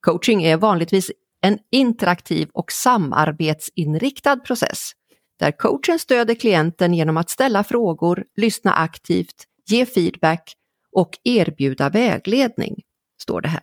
Coaching 0.00 0.44
är 0.44 0.56
vanligtvis 0.56 1.10
en 1.46 1.58
interaktiv 1.70 2.48
och 2.52 2.72
samarbetsinriktad 2.72 4.36
process 4.36 4.90
där 5.38 5.50
coachen 5.50 5.98
stöder 5.98 6.34
klienten 6.34 6.94
genom 6.94 7.16
att 7.16 7.30
ställa 7.30 7.64
frågor, 7.64 8.24
lyssna 8.36 8.72
aktivt, 8.72 9.44
ge 9.66 9.86
feedback 9.86 10.54
och 10.92 11.10
erbjuda 11.24 11.88
vägledning, 11.88 12.82
står 13.22 13.40
det 13.40 13.48
här. 13.48 13.62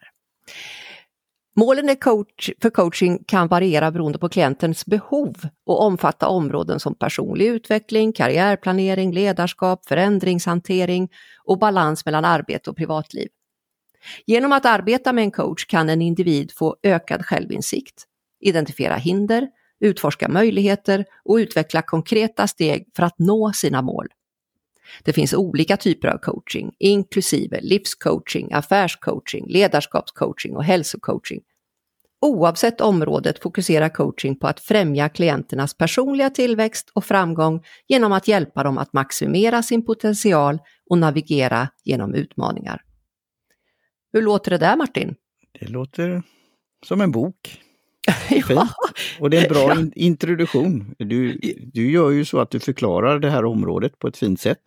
Målen 1.55 1.95
coach, 1.95 2.49
för 2.61 2.69
coaching 2.69 3.23
kan 3.27 3.47
variera 3.47 3.91
beroende 3.91 4.19
på 4.19 4.29
klientens 4.29 4.85
behov 4.85 5.35
och 5.65 5.81
omfatta 5.81 6.27
områden 6.27 6.79
som 6.79 6.95
personlig 6.95 7.45
utveckling, 7.47 8.13
karriärplanering, 8.13 9.13
ledarskap, 9.13 9.85
förändringshantering 9.85 11.09
och 11.43 11.59
balans 11.59 12.05
mellan 12.05 12.25
arbete 12.25 12.69
och 12.69 12.77
privatliv. 12.77 13.27
Genom 14.25 14.51
att 14.51 14.65
arbeta 14.65 15.13
med 15.13 15.23
en 15.23 15.31
coach 15.31 15.65
kan 15.65 15.89
en 15.89 16.01
individ 16.01 16.51
få 16.51 16.75
ökad 16.83 17.25
självinsikt, 17.25 18.03
identifiera 18.39 18.95
hinder, 18.95 19.47
utforska 19.79 20.29
möjligheter 20.29 21.05
och 21.25 21.35
utveckla 21.35 21.81
konkreta 21.81 22.47
steg 22.47 22.87
för 22.95 23.03
att 23.03 23.19
nå 23.19 23.53
sina 23.53 23.81
mål. 23.81 24.07
Det 25.03 25.13
finns 25.13 25.33
olika 25.33 25.77
typer 25.77 26.07
av 26.07 26.17
coaching, 26.17 26.71
inklusive 26.79 27.59
livscoaching, 27.61 28.53
affärscoaching, 28.53 29.45
ledarskapscoaching 29.47 30.55
och 30.55 30.63
hälsocoaching. 30.63 31.41
Oavsett 32.21 32.81
området 32.81 33.39
fokuserar 33.39 33.89
coaching 33.89 34.39
på 34.39 34.47
att 34.47 34.59
främja 34.59 35.09
klienternas 35.09 35.77
personliga 35.77 36.29
tillväxt 36.29 36.91
och 36.93 37.05
framgång 37.05 37.63
genom 37.87 38.11
att 38.11 38.27
hjälpa 38.27 38.63
dem 38.63 38.77
att 38.77 38.93
maximera 38.93 39.63
sin 39.63 39.85
potential 39.85 40.59
och 40.89 40.97
navigera 40.97 41.69
genom 41.83 42.13
utmaningar. 42.13 42.81
Hur 44.13 44.21
låter 44.21 44.51
det 44.51 44.57
där 44.57 44.75
Martin? 44.75 45.15
Det 45.59 45.69
låter 45.69 46.23
som 46.85 47.01
en 47.01 47.11
bok. 47.11 47.61
ja. 48.49 48.67
Och 49.19 49.29
det 49.29 49.37
är 49.37 49.43
en 49.43 49.53
bra 49.53 49.69
ja. 49.69 49.91
introduktion. 49.95 50.95
Du, 50.97 51.39
du 51.73 51.91
gör 51.91 52.09
ju 52.09 52.25
så 52.25 52.39
att 52.39 52.51
du 52.51 52.59
förklarar 52.59 53.19
det 53.19 53.29
här 53.29 53.45
området 53.45 53.99
på 53.99 54.07
ett 54.07 54.17
fint 54.17 54.39
sätt. 54.39 54.61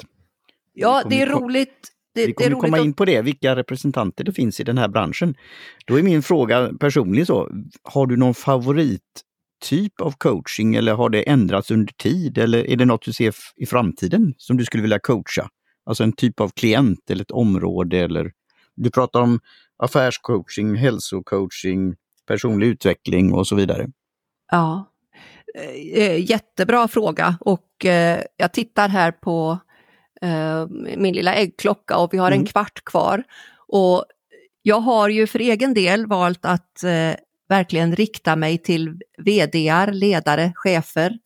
Ja, 0.73 1.03
det 1.11 1.23
är 1.23 1.27
roligt. 1.27 1.89
Det, 2.15 2.27
vi 2.27 2.33
kommer 2.33 2.51
roligt 2.51 2.61
komma 2.61 2.79
in 2.79 2.93
på 2.93 3.05
det, 3.05 3.23
vilka 3.23 3.57
representanter 3.57 4.25
det 4.25 4.33
finns 4.33 4.61
i 4.61 4.65
den 4.65 4.79
här 4.79 4.89
branschen. 4.89 5.35
Då 5.87 5.99
är 5.99 6.03
min 6.03 6.23
fråga 6.23 6.71
personligen 6.81 7.27
så, 7.27 7.51
har 7.83 8.07
du 8.07 8.17
någon 8.17 8.35
favorittyp 8.35 10.01
av 10.03 10.11
coaching 10.19 10.75
eller 10.75 10.95
har 10.95 11.11
det 11.11 11.29
ändrats 11.29 11.71
under 11.71 11.93
tid 11.93 12.39
eller 12.39 12.67
är 12.67 12.77
det 12.77 12.85
något 12.85 13.05
du 13.05 13.13
ser 13.13 13.35
i 13.57 13.67
framtiden 13.67 14.35
som 14.37 14.57
du 14.57 14.65
skulle 14.65 14.83
vilja 14.83 14.99
coacha? 14.99 15.49
Alltså 15.87 16.05
en 16.05 16.13
typ 16.13 16.41
av 16.41 16.49
klient 16.49 17.11
eller 17.11 17.23
ett 17.23 17.31
område 17.31 17.99
eller 17.99 18.33
du 18.77 18.91
pratar 18.91 19.21
om 19.21 19.41
affärscoaching, 19.77 20.75
hälsocoaching, 20.75 21.95
personlig 22.27 22.67
utveckling 22.67 23.35
och 23.35 23.47
så 23.47 23.55
vidare. 23.55 23.87
Ja, 24.51 24.93
eh, 25.55 26.03
eh, 26.03 26.31
jättebra 26.31 26.89
fråga 26.89 27.37
och 27.41 27.85
eh, 27.85 28.23
jag 28.37 28.53
tittar 28.53 28.89
här 28.89 29.13
på 29.13 29.59
min 30.97 31.15
lilla 31.15 31.35
äggklocka 31.35 31.97
och 31.97 32.15
vi 32.15 32.19
har 32.19 32.31
en 32.31 32.37
mm. 32.37 32.47
kvart 32.47 32.85
kvar. 32.85 33.23
Och 33.69 34.05
jag 34.63 34.81
har 34.81 35.09
ju 35.09 35.27
för 35.27 35.39
egen 35.39 35.75
del 35.75 36.07
valt 36.07 36.45
att 36.45 36.85
verkligen 37.49 37.97
rikta 37.97 38.37
mig 38.37 38.59
till 38.59 39.01
vdar, 39.19 39.93
ledare, 39.93 40.53
chefer. 40.55 41.19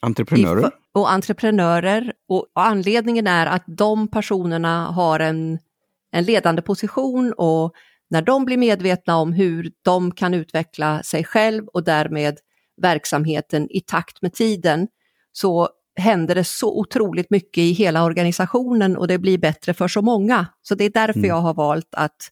Entreprenörer. 0.00 0.70
Och 0.92 1.12
entreprenörer. 1.12 2.12
Och 2.28 2.46
anledningen 2.54 3.26
är 3.26 3.46
att 3.46 3.64
de 3.66 4.08
personerna 4.08 4.86
har 4.86 5.20
en, 5.20 5.58
en 6.12 6.24
ledande 6.24 6.62
position 6.62 7.32
och 7.32 7.72
när 8.10 8.22
de 8.22 8.44
blir 8.44 8.56
medvetna 8.56 9.16
om 9.16 9.32
hur 9.32 9.72
de 9.82 10.10
kan 10.10 10.34
utveckla 10.34 11.02
sig 11.02 11.24
själv 11.24 11.66
och 11.66 11.84
därmed 11.84 12.38
verksamheten 12.82 13.70
i 13.70 13.80
takt 13.80 14.22
med 14.22 14.32
tiden, 14.32 14.88
så 15.32 15.68
händer 15.96 16.34
det 16.34 16.44
så 16.44 16.78
otroligt 16.78 17.30
mycket 17.30 17.58
i 17.58 17.72
hela 17.72 18.04
organisationen 18.04 18.96
och 18.96 19.08
det 19.08 19.18
blir 19.18 19.38
bättre 19.38 19.74
för 19.74 19.88
så 19.88 20.02
många. 20.02 20.46
Så 20.62 20.74
det 20.74 20.84
är 20.84 20.90
därför 20.90 21.18
mm. 21.18 21.28
jag 21.28 21.40
har 21.40 21.54
valt 21.54 21.94
att 21.94 22.30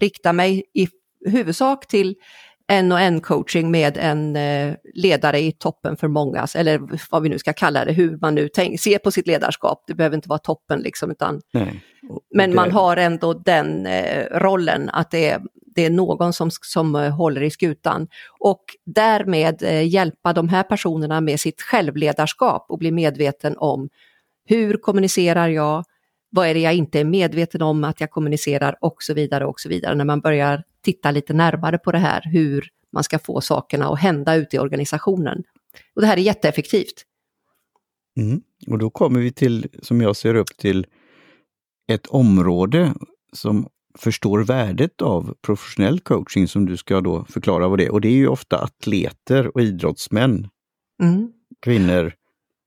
rikta 0.00 0.32
mig 0.32 0.62
i 0.74 0.88
huvudsak 1.26 1.86
till 1.86 2.16
en 2.70 2.92
och 2.92 3.00
en 3.00 3.20
coaching 3.20 3.70
med 3.70 3.96
en 3.96 4.36
eh, 4.36 4.74
ledare 4.94 5.40
i 5.40 5.52
toppen 5.52 5.96
för 5.96 6.08
många, 6.08 6.46
eller 6.54 6.80
vad 7.10 7.22
vi 7.22 7.28
nu 7.28 7.38
ska 7.38 7.52
kalla 7.52 7.84
det, 7.84 7.92
hur 7.92 8.18
man 8.20 8.34
nu 8.34 8.48
tänk, 8.48 8.80
ser 8.80 8.98
på 8.98 9.10
sitt 9.10 9.26
ledarskap. 9.26 9.84
Det 9.86 9.94
behöver 9.94 10.16
inte 10.16 10.28
vara 10.28 10.38
toppen 10.38 10.80
liksom, 10.80 11.10
utan 11.10 11.40
Nej. 11.52 11.82
men 12.34 12.54
man 12.54 12.70
har 12.70 12.96
ändå 12.96 13.34
den 13.34 13.86
eh, 13.86 14.24
rollen 14.30 14.90
att 14.92 15.10
det 15.10 15.28
är, 15.28 15.40
det 15.74 15.84
är 15.84 15.90
någon 15.90 16.32
som, 16.32 16.50
som 16.50 16.96
eh, 16.96 17.10
håller 17.10 17.42
i 17.42 17.50
skutan. 17.50 18.08
Och 18.38 18.64
därmed 18.86 19.62
hjälpa 19.84 20.32
de 20.32 20.48
här 20.48 20.62
personerna 20.62 21.20
med 21.20 21.40
sitt 21.40 21.62
självledarskap 21.62 22.66
och 22.68 22.78
bli 22.78 22.90
medveten 22.90 23.54
om 23.58 23.88
hur 24.44 24.76
kommunicerar 24.76 25.48
jag, 25.48 25.84
vad 26.30 26.46
är 26.46 26.54
det 26.54 26.60
jag 26.60 26.74
inte 26.74 27.00
är 27.00 27.04
medveten 27.04 27.62
om 27.62 27.84
att 27.84 28.00
jag 28.00 28.10
kommunicerar 28.10 28.76
och 28.80 29.02
så 29.02 29.14
vidare 29.14 29.46
och 29.46 29.60
så 29.60 29.68
vidare. 29.68 29.94
När 29.94 30.04
man 30.04 30.20
börjar 30.20 30.62
titta 30.82 31.10
lite 31.10 31.32
närmare 31.32 31.78
på 31.78 31.92
det 31.92 31.98
här, 31.98 32.22
hur 32.32 32.68
man 32.92 33.04
ska 33.04 33.18
få 33.18 33.40
sakerna 33.40 33.88
att 33.88 34.00
hända 34.00 34.34
ute 34.34 34.56
i 34.56 34.58
organisationen. 34.58 35.42
Och 35.94 36.00
det 36.00 36.06
här 36.06 36.16
är 36.16 36.20
jätteeffektivt. 36.20 37.04
Mm. 38.16 38.42
Och 38.66 38.78
då 38.78 38.90
kommer 38.90 39.20
vi 39.20 39.32
till, 39.32 39.68
som 39.82 40.00
jag 40.00 40.16
ser 40.16 40.34
upp 40.34 40.56
till, 40.56 40.86
ett 41.92 42.06
område 42.06 42.94
som 43.32 43.68
förstår 43.98 44.44
värdet 44.44 45.02
av 45.02 45.34
professionell 45.42 46.00
coaching 46.00 46.48
som 46.48 46.66
du 46.66 46.76
ska 46.76 47.00
då 47.00 47.24
förklara 47.24 47.68
vad 47.68 47.78
det 47.78 47.84
är. 47.84 47.92
Och 47.92 48.00
det 48.00 48.08
är 48.08 48.16
ju 48.16 48.28
ofta 48.28 48.58
atleter 48.58 49.56
och 49.56 49.62
idrottsmän, 49.62 50.48
mm. 51.02 51.32
kvinnor 51.62 52.12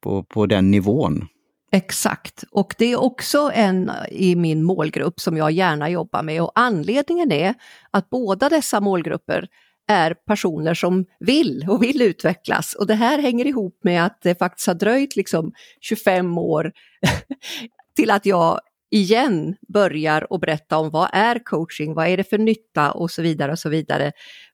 på, 0.04 0.24
på 0.24 0.46
den 0.46 0.72
nivån. 0.72 1.28
Exakt, 1.76 2.44
och 2.52 2.76
det 2.78 2.86
är 2.86 3.00
också 3.00 3.52
en 3.54 3.92
i 4.12 4.36
min 4.36 4.64
målgrupp 4.64 5.20
som 5.20 5.38
jag 5.38 5.52
gärna 5.52 5.90
jobbar 5.90 6.24
med 6.24 6.42
och 6.42 6.52
anledningen 6.56 7.32
är 7.32 7.54
att 7.92 8.10
båda 8.10 8.50
dessa 8.50 8.80
målgrupper 8.80 9.48
är 9.88 10.14
personer 10.14 10.74
som 10.74 11.06
vill 11.20 11.66
och 11.70 11.84
vill 11.84 12.02
utvecklas. 12.02 12.74
Och 12.74 12.88
det 12.88 12.94
här 12.94 13.20
hänger 13.20 13.48
ihop 13.48 13.80
med 13.84 14.06
att 14.06 14.22
det 14.22 14.40
faktiskt 14.40 14.68
har 14.68 14.74
dröjt 14.74 15.16
liksom 15.16 15.52
25 15.82 16.38
år 16.38 16.72
till 17.96 18.12
att 18.12 18.26
jag 18.26 18.60
igen 18.92 19.56
börjar 19.74 20.34
och 20.34 20.40
berätta 20.40 20.78
om 20.78 20.90
vad 20.90 21.10
är 21.14 21.40
coaching, 21.46 21.94
vad 21.94 22.08
är 22.08 22.18
det 22.18 22.24
för 22.24 22.38
nytta 22.38 22.92
och 22.92 23.12
så 23.12 23.22
vidare 23.22 23.52
och 23.52 23.60
så 23.60 23.70
vidare. 23.70 24.12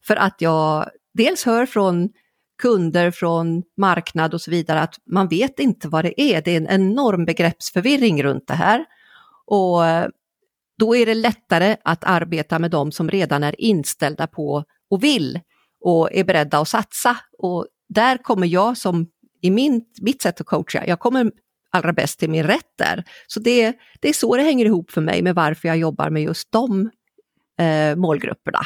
För 0.07 0.15
att 0.15 0.35
jag 0.39 0.89
dels 1.13 1.45
hör 1.45 1.65
från 1.65 2.09
kunder, 2.61 3.11
från 3.11 3.63
marknad 3.77 4.33
och 4.33 4.41
så 4.41 4.51
vidare 4.51 4.81
att 4.81 4.95
man 5.11 5.27
vet 5.27 5.59
inte 5.59 5.87
vad 5.87 6.05
det 6.05 6.21
är. 6.21 6.41
Det 6.41 6.51
är 6.51 6.57
en 6.57 6.67
enorm 6.67 7.25
begreppsförvirring 7.25 8.23
runt 8.23 8.47
det 8.47 8.53
här. 8.53 8.85
Och 9.45 9.85
eh, 9.85 10.07
då 10.77 10.95
är 10.95 11.05
det 11.05 11.13
lättare 11.13 11.77
att 11.83 12.03
arbeta 12.03 12.59
med 12.59 12.71
de 12.71 12.91
som 12.91 13.09
redan 13.09 13.43
är 13.43 13.61
inställda 13.61 14.27
på 14.27 14.63
och 14.89 15.03
vill 15.03 15.39
och 15.81 16.09
är 16.13 16.23
beredda 16.23 16.59
att 16.59 16.67
satsa. 16.67 17.17
Och 17.37 17.67
där 17.89 18.17
kommer 18.17 18.47
jag 18.47 18.77
som 18.77 19.07
i 19.41 19.51
min, 19.51 19.85
mitt 20.01 20.21
sätt 20.21 20.41
att 20.41 20.47
coacha, 20.47 20.85
jag 20.87 20.99
kommer 20.99 21.31
allra 21.71 21.93
bäst 21.93 22.19
till 22.19 22.29
min 22.29 22.43
rätt 22.43 22.77
där. 22.77 23.03
Så 23.27 23.39
det, 23.39 23.77
det 23.99 24.09
är 24.09 24.13
så 24.13 24.35
det 24.35 24.43
hänger 24.43 24.65
ihop 24.65 24.91
för 24.91 25.01
mig 25.01 25.21
med 25.21 25.35
varför 25.35 25.67
jag 25.67 25.77
jobbar 25.77 26.09
med 26.09 26.23
just 26.23 26.51
de 26.51 26.89
eh, 27.59 27.95
målgrupperna. 27.95 28.59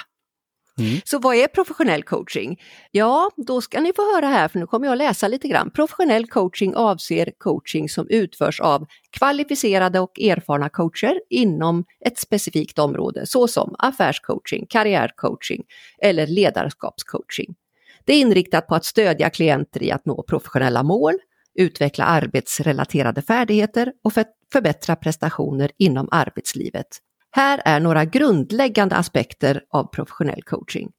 Mm. 0.79 1.01
Så 1.05 1.19
vad 1.19 1.35
är 1.35 1.47
professionell 1.47 2.03
coaching? 2.03 2.61
Ja, 2.91 3.29
då 3.37 3.61
ska 3.61 3.81
ni 3.81 3.93
få 3.95 4.15
höra 4.15 4.27
här, 4.27 4.47
för 4.47 4.59
nu 4.59 4.67
kommer 4.67 4.87
jag 4.87 4.97
läsa 4.97 5.27
lite 5.27 5.47
grann. 5.47 5.71
Professionell 5.71 6.27
coaching 6.27 6.75
avser 6.75 7.31
coaching 7.37 7.89
som 7.89 8.07
utförs 8.09 8.59
av 8.59 8.85
kvalificerade 9.09 9.99
och 9.99 10.19
erfarna 10.19 10.69
coacher 10.69 11.19
inom 11.29 11.85
ett 12.05 12.19
specifikt 12.19 12.79
område, 12.79 13.25
såsom 13.25 13.75
affärscoaching, 13.79 14.65
karriärcoaching 14.69 15.63
eller 16.01 16.27
ledarskapscoaching. 16.27 17.55
Det 18.05 18.13
är 18.13 18.21
inriktat 18.21 18.67
på 18.67 18.75
att 18.75 18.85
stödja 18.85 19.29
klienter 19.29 19.83
i 19.83 19.91
att 19.91 20.05
nå 20.05 20.23
professionella 20.23 20.83
mål, 20.83 21.13
utveckla 21.55 22.05
arbetsrelaterade 22.05 23.21
färdigheter 23.21 23.91
och 24.03 24.13
förbättra 24.53 24.95
prestationer 24.95 25.71
inom 25.77 26.07
arbetslivet 26.11 26.87
här 27.35 27.61
är 27.65 27.79
några 27.79 28.05
grundläggande 28.05 28.95
aspekter 28.95 29.61
av 29.69 29.83
professionell 29.83 30.43
coaching. 30.43 30.91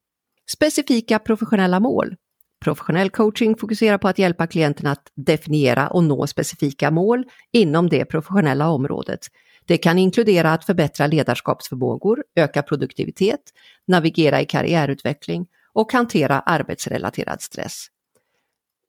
Specifika 0.51 1.19
professionella 1.19 1.79
mål. 1.79 2.15
Professionell 2.63 3.09
coaching 3.09 3.57
fokuserar 3.57 3.97
på 3.97 4.07
att 4.07 4.19
hjälpa 4.19 4.47
klienten 4.47 4.87
att 4.87 5.11
definiera 5.15 5.87
och 5.87 6.03
nå 6.03 6.27
specifika 6.27 6.91
mål 6.91 7.23
inom 7.51 7.89
det 7.89 8.05
professionella 8.05 8.69
området. 8.69 9.19
Det 9.65 9.77
kan 9.77 9.97
inkludera 9.97 10.53
att 10.53 10.65
förbättra 10.65 11.07
ledarskapsförmågor, 11.07 12.23
öka 12.35 12.63
produktivitet, 12.63 13.41
navigera 13.87 14.41
i 14.41 14.45
karriärutveckling 14.45 15.47
och 15.73 15.93
hantera 15.93 16.39
arbetsrelaterad 16.39 17.41
stress. 17.41 17.87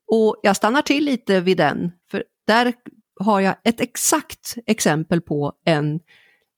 Och 0.07 0.35
jag 0.43 0.55
stannar 0.55 0.81
till 0.81 1.05
lite 1.05 1.39
vid 1.39 1.57
den, 1.57 1.91
för 2.11 2.23
där 2.47 2.73
har 3.19 3.39
jag 3.39 3.55
ett 3.63 3.81
exakt 3.81 4.55
exempel 4.65 5.21
på 5.21 5.53
en 5.65 5.99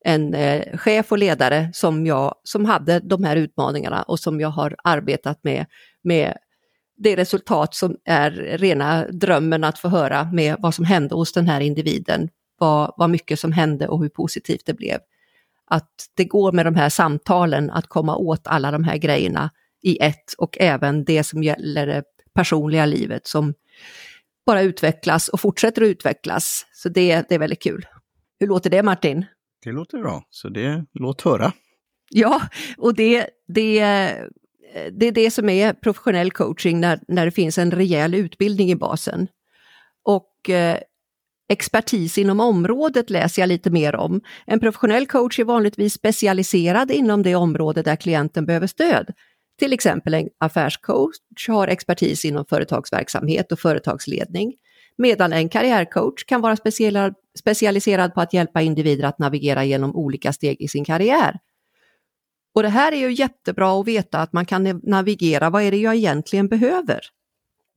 en 0.05 0.33
eh, 0.33 0.77
chef 0.77 1.11
och 1.11 1.17
ledare 1.17 1.69
som, 1.73 2.05
jag, 2.05 2.35
som 2.43 2.65
hade 2.65 2.99
de 2.99 3.23
här 3.23 3.35
utmaningarna 3.35 4.03
och 4.03 4.19
som 4.19 4.39
jag 4.39 4.49
har 4.49 4.75
arbetat 4.83 5.43
med, 5.43 5.65
med 6.03 6.37
det 6.97 7.15
resultat 7.15 7.75
som 7.75 7.97
är 8.05 8.31
rena 8.31 9.05
drömmen 9.07 9.63
att 9.63 9.79
få 9.79 9.87
höra 9.87 10.31
med 10.33 10.55
vad 10.59 10.75
som 10.75 10.85
hände 10.85 11.15
hos 11.15 11.33
den 11.33 11.47
här 11.47 11.61
individen, 11.61 12.29
vad, 12.59 12.93
vad 12.97 13.09
mycket 13.09 13.39
som 13.39 13.51
hände 13.51 13.87
och 13.87 14.01
hur 14.01 14.09
positivt 14.09 14.65
det 14.65 14.73
blev. 14.73 14.99
att 15.71 15.91
det 16.15 16.25
går 16.25 16.51
med 16.51 16.65
de 16.65 16.75
här 16.75 16.89
samtalen 16.89 17.69
att 17.69 17.87
komma 17.87 18.15
åt 18.15 18.47
alla 18.47 18.71
de 18.71 18.83
här 18.83 18.97
grejerna 18.97 19.49
i 19.81 19.97
ett 20.01 20.33
och 20.37 20.57
även 20.59 21.03
det 21.03 21.23
som 21.23 21.43
gäller 21.43 21.87
det 21.87 22.03
personliga 22.33 22.85
livet 22.85 23.27
som 23.27 23.53
bara 24.45 24.61
utvecklas 24.61 25.27
och 25.27 25.39
fortsätter 25.39 25.81
att 25.81 25.87
utvecklas. 25.87 26.65
Så 26.73 26.89
det, 26.89 27.29
det 27.29 27.35
är 27.35 27.39
väldigt 27.39 27.63
kul. 27.63 27.85
Hur 28.39 28.47
låter 28.47 28.69
det 28.69 28.83
Martin? 28.83 29.25
Det 29.63 29.71
låter 29.71 29.97
bra, 29.97 30.23
så 30.29 30.49
det 30.49 30.85
låt 30.93 31.21
höra. 31.21 31.53
Ja, 32.09 32.41
och 32.77 32.95
det, 32.95 33.29
det, 33.47 33.79
det 34.91 35.07
är 35.07 35.11
det 35.11 35.31
som 35.31 35.49
är 35.49 35.73
professionell 35.73 36.31
coaching 36.31 36.79
när, 36.79 36.99
när 37.07 37.25
det 37.25 37.31
finns 37.31 37.57
en 37.57 37.71
rejäl 37.71 38.15
utbildning 38.15 38.71
i 38.71 38.75
basen. 38.75 39.27
Och 40.03 40.49
eh, 40.49 40.77
expertis 41.49 42.17
inom 42.17 42.39
området 42.39 43.09
läser 43.09 43.41
jag 43.41 43.47
lite 43.47 43.69
mer 43.69 43.95
om. 43.95 44.21
En 44.45 44.59
professionell 44.59 45.07
coach 45.07 45.39
är 45.39 45.43
vanligtvis 45.43 45.93
specialiserad 45.93 46.91
inom 46.91 47.23
det 47.23 47.35
område 47.35 47.81
där 47.81 47.95
klienten 47.95 48.45
behöver 48.45 48.67
stöd. 48.67 49.13
Till 49.59 49.73
exempel 49.73 50.13
en 50.13 50.29
affärscoach 50.37 51.15
har 51.47 51.67
expertis 51.67 52.25
inom 52.25 52.45
företagsverksamhet 52.45 53.51
och 53.51 53.59
företagsledning, 53.59 54.53
medan 54.99 55.33
en 55.33 55.49
karriärcoach 55.49 56.23
kan 56.25 56.41
vara 56.41 56.57
specialiserad 57.39 58.13
på 58.13 58.21
att 58.21 58.33
hjälpa 58.33 58.61
individer 58.61 59.03
att 59.03 59.19
navigera 59.19 59.65
genom 59.65 59.95
olika 59.95 60.33
steg 60.33 60.61
i 60.61 60.67
sin 60.67 60.85
karriär. 60.85 61.39
Och 62.55 62.63
det 62.63 62.69
här 62.69 62.91
är 62.91 62.97
ju 62.97 63.11
jättebra 63.11 63.79
att 63.79 63.87
veta 63.87 64.19
att 64.19 64.33
man 64.33 64.45
kan 64.45 64.81
navigera, 64.83 65.49
vad 65.49 65.63
är 65.63 65.71
det 65.71 65.77
jag 65.77 65.95
egentligen 65.95 66.47
behöver? 66.47 66.99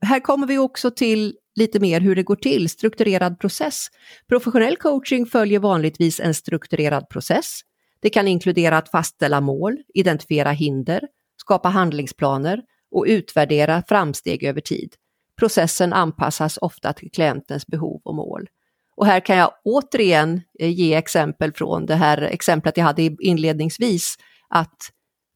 Här 0.05 0.19
kommer 0.19 0.47
vi 0.47 0.57
också 0.57 0.91
till 0.91 1.35
lite 1.55 1.79
mer 1.79 2.01
hur 2.01 2.15
det 2.15 2.23
går 2.23 2.35
till, 2.35 2.69
strukturerad 2.69 3.39
process. 3.39 3.87
Professionell 4.27 4.77
coaching 4.77 5.25
följer 5.25 5.59
vanligtvis 5.59 6.19
en 6.19 6.33
strukturerad 6.33 7.09
process. 7.09 7.61
Det 8.01 8.09
kan 8.09 8.27
inkludera 8.27 8.77
att 8.77 8.89
fastställa 8.89 9.41
mål, 9.41 9.77
identifiera 9.93 10.51
hinder, 10.51 11.01
skapa 11.37 11.69
handlingsplaner 11.69 12.61
och 12.91 13.05
utvärdera 13.07 13.83
framsteg 13.87 14.43
över 14.43 14.61
tid. 14.61 14.95
Processen 15.43 15.93
anpassas 15.93 16.57
ofta 16.61 16.93
till 16.93 17.11
klientens 17.11 17.67
behov 17.67 18.01
och 18.03 18.15
mål. 18.15 18.49
Och 18.95 19.05
här 19.05 19.19
kan 19.19 19.37
jag 19.37 19.51
återigen 19.63 20.41
eh, 20.59 20.69
ge 20.69 20.93
exempel 20.93 21.53
från 21.53 21.85
det 21.85 21.95
här 21.95 22.21
exemplet 22.21 22.77
jag 22.77 22.83
hade 22.83 23.01
inledningsvis, 23.19 24.15
att 24.49 24.77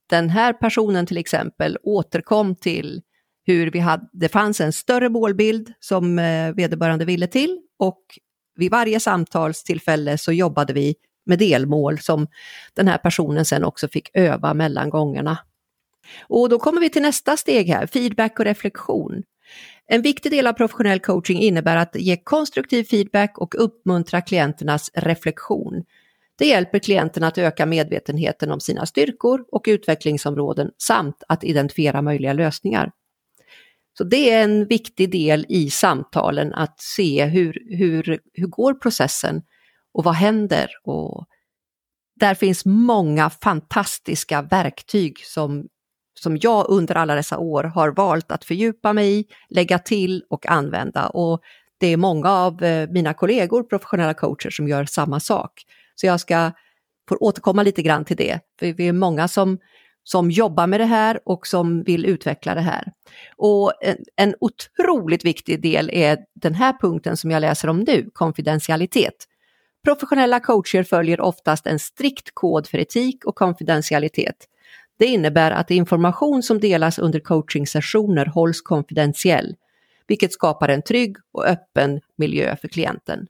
den 0.09 0.29
här 0.29 0.53
personen 0.53 1.05
till 1.05 1.17
exempel 1.17 1.77
återkom 1.83 2.55
till 2.55 3.01
hur 3.45 3.71
vi 3.71 3.79
hade, 3.79 4.09
det 4.13 4.29
fanns 4.29 4.61
en 4.61 4.73
större 4.73 5.09
målbild 5.09 5.73
som 5.79 6.19
eh, 6.19 6.53
vederbörande 6.53 7.05
ville 7.05 7.27
till 7.27 7.61
och 7.79 8.01
vid 8.55 8.71
varje 8.71 8.99
samtalstillfälle 8.99 10.17
så 10.17 10.31
jobbade 10.31 10.73
vi 10.73 10.95
med 11.25 11.39
delmål 11.39 11.99
som 11.99 12.27
den 12.73 12.87
här 12.87 12.97
personen 12.97 13.45
sen 13.45 13.63
också 13.63 13.87
fick 13.87 14.09
öva 14.13 14.53
mellan 14.53 14.89
gångerna. 14.89 15.37
Och 16.21 16.49
då 16.49 16.59
kommer 16.59 16.81
vi 16.81 16.89
till 16.89 17.01
nästa 17.01 17.37
steg 17.37 17.67
här, 17.67 17.87
feedback 17.87 18.39
och 18.39 18.45
reflektion. 18.45 19.23
En 19.87 20.01
viktig 20.01 20.31
del 20.31 20.47
av 20.47 20.53
professionell 20.53 20.99
coaching 20.99 21.41
innebär 21.41 21.77
att 21.77 21.95
ge 21.95 22.17
konstruktiv 22.17 22.83
feedback 22.83 23.37
och 23.37 23.55
uppmuntra 23.63 24.21
klienternas 24.21 24.91
reflektion. 24.93 25.83
Det 26.37 26.45
hjälper 26.45 26.79
klienterna 26.79 27.27
att 27.27 27.37
öka 27.37 27.65
medvetenheten 27.65 28.51
om 28.51 28.59
sina 28.59 28.85
styrkor 28.85 29.45
och 29.51 29.65
utvecklingsområden 29.67 30.71
samt 30.77 31.23
att 31.27 31.43
identifiera 31.43 32.01
möjliga 32.01 32.33
lösningar. 32.33 32.91
Så 33.97 34.03
det 34.03 34.31
är 34.31 34.43
en 34.43 34.67
viktig 34.67 35.11
del 35.11 35.45
i 35.49 35.69
samtalen 35.69 36.53
att 36.53 36.79
se 36.79 37.25
hur, 37.25 37.63
hur, 37.77 38.19
hur 38.33 38.47
går 38.47 38.73
processen 38.73 39.41
och 39.93 40.03
vad 40.03 40.15
händer? 40.15 40.69
Och 40.83 41.25
där 42.19 42.35
finns 42.35 42.65
många 42.65 43.29
fantastiska 43.29 44.41
verktyg 44.41 45.19
som 45.25 45.67
som 46.19 46.37
jag 46.41 46.65
under 46.69 46.95
alla 46.95 47.15
dessa 47.15 47.37
år 47.37 47.63
har 47.63 47.89
valt 47.91 48.31
att 48.31 48.45
fördjupa 48.45 48.93
mig 48.93 49.19
i, 49.19 49.25
lägga 49.49 49.79
till 49.79 50.23
och 50.29 50.47
använda. 50.47 51.07
Och 51.07 51.41
det 51.77 51.87
är 51.87 51.97
många 51.97 52.31
av 52.31 52.63
eh, 52.63 52.89
mina 52.89 53.13
kollegor, 53.13 53.63
professionella 53.63 54.13
coacher, 54.13 54.49
som 54.49 54.67
gör 54.67 54.85
samma 54.85 55.19
sak. 55.19 55.63
Så 55.95 56.05
jag 56.05 56.19
ska 56.19 56.51
få 57.09 57.15
återkomma 57.15 57.63
lite 57.63 57.81
grann 57.81 58.05
till 58.05 58.17
det, 58.17 58.39
för 58.59 58.73
vi 58.73 58.87
är 58.87 58.93
många 58.93 59.27
som, 59.27 59.57
som 60.03 60.31
jobbar 60.31 60.67
med 60.67 60.79
det 60.79 60.85
här 60.85 61.19
och 61.25 61.47
som 61.47 61.83
vill 61.83 62.05
utveckla 62.05 62.55
det 62.55 62.61
här. 62.61 62.91
Och 63.37 63.73
en, 63.81 63.97
en 64.15 64.35
otroligt 64.39 65.25
viktig 65.25 65.61
del 65.61 65.89
är 65.93 66.17
den 66.35 66.53
här 66.53 66.73
punkten 66.81 67.17
som 67.17 67.31
jag 67.31 67.41
läser 67.41 67.67
om 67.67 67.79
nu, 67.79 68.09
konfidentialitet. 68.13 69.25
Professionella 69.83 70.39
coacher 70.39 70.83
följer 70.83 71.21
oftast 71.21 71.67
en 71.67 71.79
strikt 71.79 72.29
kod 72.33 72.67
för 72.67 72.77
etik 72.77 73.25
och 73.25 73.35
konfidentialitet. 73.35 74.35
Det 74.97 75.05
innebär 75.05 75.51
att 75.51 75.71
information 75.71 76.43
som 76.43 76.59
delas 76.59 76.99
under 76.99 77.19
coachingsessioner 77.19 78.25
hålls 78.25 78.61
konfidentiell, 78.61 79.55
vilket 80.07 80.33
skapar 80.33 80.69
en 80.69 80.81
trygg 80.81 81.17
och 81.31 81.45
öppen 81.45 82.01
miljö 82.15 82.55
för 82.55 82.67
klienten. 82.67 83.27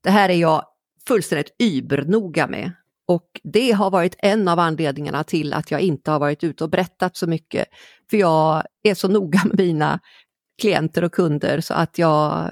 Det 0.00 0.10
här 0.10 0.28
är 0.28 0.34
jag 0.34 0.64
fullständigt 1.08 1.54
übernoga 1.58 2.46
med 2.46 2.72
och 3.06 3.40
det 3.42 3.72
har 3.72 3.90
varit 3.90 4.16
en 4.18 4.48
av 4.48 4.58
anledningarna 4.58 5.24
till 5.24 5.52
att 5.52 5.70
jag 5.70 5.80
inte 5.80 6.10
har 6.10 6.18
varit 6.18 6.44
ute 6.44 6.64
och 6.64 6.70
berättat 6.70 7.16
så 7.16 7.26
mycket. 7.26 7.68
För 8.10 8.16
jag 8.16 8.62
är 8.82 8.94
så 8.94 9.08
noga 9.08 9.40
med 9.44 9.58
mina 9.58 10.00
klienter 10.60 11.04
och 11.04 11.12
kunder 11.12 11.60
så 11.60 11.74
att 11.74 11.98
jag, 11.98 12.50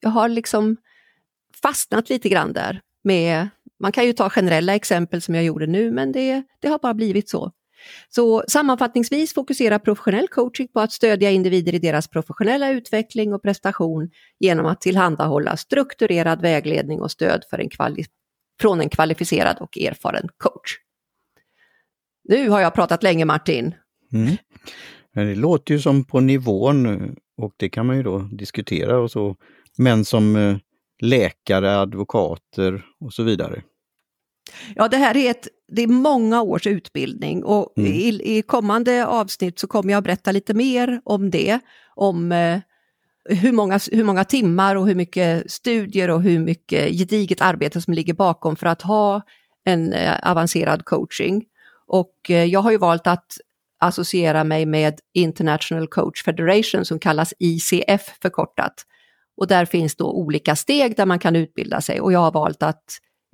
jag 0.00 0.10
har 0.10 0.28
liksom 0.28 0.76
fastnat 1.62 2.08
lite 2.08 2.28
grann 2.28 2.52
där. 2.52 2.80
Med, 3.04 3.48
man 3.80 3.92
kan 3.92 4.06
ju 4.06 4.12
ta 4.12 4.30
generella 4.30 4.74
exempel 4.74 5.22
som 5.22 5.34
jag 5.34 5.44
gjorde 5.44 5.66
nu, 5.66 5.90
men 5.90 6.12
det, 6.12 6.42
det 6.60 6.68
har 6.68 6.78
bara 6.78 6.94
blivit 6.94 7.28
så. 7.28 7.52
Så 8.08 8.44
sammanfattningsvis 8.48 9.34
fokuserar 9.34 9.78
professionell 9.78 10.28
coaching 10.28 10.68
på 10.68 10.80
att 10.80 10.92
stödja 10.92 11.30
individer 11.30 11.74
i 11.74 11.78
deras 11.78 12.08
professionella 12.08 12.70
utveckling 12.70 13.34
och 13.34 13.42
prestation 13.42 14.10
genom 14.38 14.66
att 14.66 14.80
tillhandahålla 14.80 15.56
strukturerad 15.56 16.40
vägledning 16.40 17.00
och 17.00 17.10
stöd 17.10 17.44
för 17.50 17.58
en 17.58 17.70
från 18.60 18.80
en 18.80 18.88
kvalificerad 18.88 19.56
och 19.60 19.78
erfaren 19.78 20.28
coach. 20.36 20.78
Nu 22.28 22.48
har 22.48 22.60
jag 22.60 22.74
pratat 22.74 23.02
länge 23.02 23.24
Martin. 23.24 23.74
Mm. 24.12 24.36
Det 25.14 25.34
låter 25.34 25.74
ju 25.74 25.80
som 25.80 26.04
på 26.04 26.20
nivån 26.20 26.86
och 27.36 27.54
det 27.56 27.68
kan 27.68 27.86
man 27.86 27.96
ju 27.96 28.02
då 28.02 28.18
diskutera 28.18 28.98
och 28.98 29.10
så. 29.10 29.36
Men 29.78 30.04
som 30.04 30.36
eh, 30.36 30.56
läkare, 31.00 31.78
advokater 31.78 32.84
och 33.00 33.12
så 33.12 33.22
vidare. 33.22 33.62
Ja, 34.74 34.88
det 34.88 34.96
här 34.96 35.16
är, 35.16 35.30
ett, 35.30 35.48
det 35.68 35.82
är 35.82 35.86
många 35.86 36.42
års 36.42 36.66
utbildning 36.66 37.44
och 37.44 37.78
mm. 37.78 37.92
i, 37.92 38.36
i, 38.38 38.42
kommande 38.42 39.06
avsnitt 39.06 39.58
så 39.58 39.66
kommer 39.66 39.92
jag 39.92 40.02
berätta 40.02 40.32
lite 40.32 40.54
mer 40.54 41.00
om 41.04 41.30
det. 41.30 41.58
Om 41.94 42.32
eh, 42.32 42.58
hur, 43.24 43.52
många, 43.52 43.80
hur 43.92 44.04
många 44.04 44.24
timmar 44.24 44.76
och 44.76 44.86
hur 44.86 44.94
mycket 44.94 45.50
studier 45.50 46.10
och 46.10 46.22
hur 46.22 46.38
mycket 46.38 46.98
gediget 46.98 47.40
arbete 47.40 47.80
som 47.80 47.94
ligger 47.94 48.14
bakom 48.14 48.56
för 48.56 48.66
att 48.66 48.82
ha 48.82 49.22
en 49.64 49.92
eh, 49.92 50.30
avancerad 50.30 50.84
coaching. 50.84 51.44
Och 51.86 52.30
eh, 52.30 52.44
jag 52.44 52.60
har 52.60 52.70
ju 52.70 52.78
valt 52.78 53.06
att 53.06 53.32
associera 53.80 54.44
mig 54.44 54.66
med 54.66 55.00
International 55.14 55.86
Coach 55.86 56.24
Federation 56.24 56.84
som 56.84 56.98
kallas 56.98 57.34
ICF 57.38 58.18
förkortat. 58.22 58.86
Och 59.36 59.46
där 59.46 59.64
finns 59.64 59.96
då 59.96 60.12
olika 60.12 60.56
steg 60.56 60.96
där 60.96 61.06
man 61.06 61.18
kan 61.18 61.36
utbilda 61.36 61.80
sig 61.80 62.00
och 62.00 62.12
jag 62.12 62.20
har 62.20 62.32
valt 62.32 62.62
att 62.62 62.84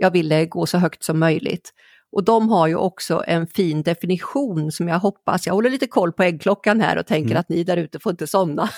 jag 0.03 0.11
ville 0.11 0.47
gå 0.47 0.67
så 0.67 0.79
högt 0.79 1.05
som 1.05 1.19
möjligt. 1.19 1.73
Och 2.13 2.25
de 2.25 2.49
har 2.49 2.67
ju 2.67 2.77
också 2.77 3.25
en 3.27 3.47
fin 3.47 3.83
definition 3.83 4.73
som 4.73 4.89
jag 4.89 4.99
hoppas, 4.99 5.47
jag 5.47 5.55
håller 5.55 5.71
lite 5.71 5.87
koll 5.87 6.13
på 6.13 6.23
äggklockan 6.23 6.81
här 6.81 6.99
och 6.99 7.07
tänker 7.07 7.31
mm. 7.31 7.41
att 7.41 7.49
ni 7.49 7.65
där 7.65 7.77
ute 7.77 7.99
får 7.99 8.11
inte 8.11 8.27
somna. 8.27 8.69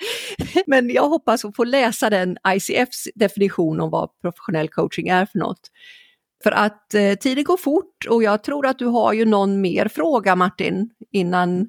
Men 0.66 0.90
jag 0.90 1.08
hoppas 1.08 1.44
att 1.44 1.56
få 1.56 1.64
läsa 1.64 2.10
den 2.10 2.36
ICFs 2.48 3.08
definition 3.14 3.80
om 3.80 3.90
vad 3.90 4.08
professionell 4.22 4.68
coaching 4.68 5.08
är 5.08 5.26
för 5.26 5.38
något. 5.38 5.60
För 6.42 6.52
att 6.52 6.94
eh, 6.94 7.14
tiden 7.14 7.44
går 7.44 7.56
fort 7.56 8.06
och 8.08 8.22
jag 8.22 8.44
tror 8.44 8.66
att 8.66 8.78
du 8.78 8.86
har 8.86 9.12
ju 9.12 9.24
någon 9.24 9.60
mer 9.60 9.88
fråga 9.88 10.36
Martin 10.36 10.90
innan, 11.12 11.68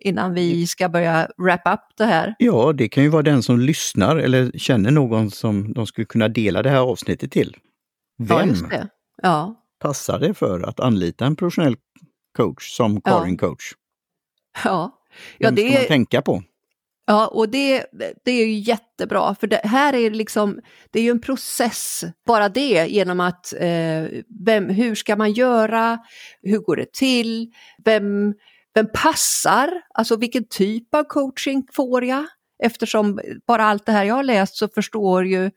innan 0.00 0.34
vi 0.34 0.66
ska 0.66 0.88
börja 0.88 1.28
wrap 1.36 1.66
up 1.74 1.80
det 1.96 2.04
här. 2.04 2.34
Ja, 2.38 2.72
det 2.72 2.88
kan 2.88 3.02
ju 3.02 3.08
vara 3.08 3.22
den 3.22 3.42
som 3.42 3.60
lyssnar 3.60 4.16
eller 4.16 4.58
känner 4.58 4.90
någon 4.90 5.30
som 5.30 5.72
de 5.72 5.86
skulle 5.86 6.04
kunna 6.04 6.28
dela 6.28 6.62
det 6.62 6.70
här 6.70 6.80
avsnittet 6.80 7.32
till. 7.32 7.56
Vem 8.18 8.54
ja, 8.70 8.86
ja. 9.22 9.62
passar 9.78 10.18
det 10.18 10.34
för 10.34 10.60
att 10.60 10.80
anlita 10.80 11.26
en 11.26 11.36
professionell 11.36 11.76
coach 12.36 12.76
som 12.76 13.00
Karin 13.00 13.38
ja. 13.40 13.48
coach? 13.48 13.72
Ja, 14.64 15.02
ja 15.38 15.48
Vem 15.48 15.54
det 15.54 15.70
ska 15.70 15.78
man 15.78 15.88
tänka 15.88 16.22
på? 16.22 16.42
Ja, 17.06 17.26
och 17.26 17.48
det, 17.48 17.86
det 18.24 18.30
är 18.30 18.46
ju 18.46 18.52
jättebra, 18.52 19.34
för 19.34 19.46
det 19.46 19.60
här 19.64 19.94
är 19.94 20.10
liksom, 20.10 20.60
det 20.90 20.98
är 20.98 21.02
ju 21.02 21.10
en 21.10 21.20
process, 21.20 22.04
bara 22.26 22.48
det, 22.48 22.86
genom 22.86 23.20
att 23.20 23.52
eh, 23.52 24.04
vem, 24.44 24.68
hur 24.68 24.94
ska 24.94 25.16
man 25.16 25.32
göra, 25.32 25.98
hur 26.42 26.58
går 26.58 26.76
det 26.76 26.92
till, 26.92 27.52
vem, 27.84 28.34
vem 28.74 28.86
passar, 28.94 29.82
alltså 29.94 30.16
vilken 30.16 30.48
typ 30.48 30.94
av 30.94 31.04
coaching 31.04 31.66
får 31.72 32.04
jag? 32.04 32.26
Eftersom 32.62 33.20
bara 33.46 33.64
allt 33.64 33.86
det 33.86 33.92
här 33.92 34.04
jag 34.04 34.14
har 34.14 34.24
läst 34.24 34.56
så 34.56 34.68
förstår 34.68 35.26
ju 35.26 35.50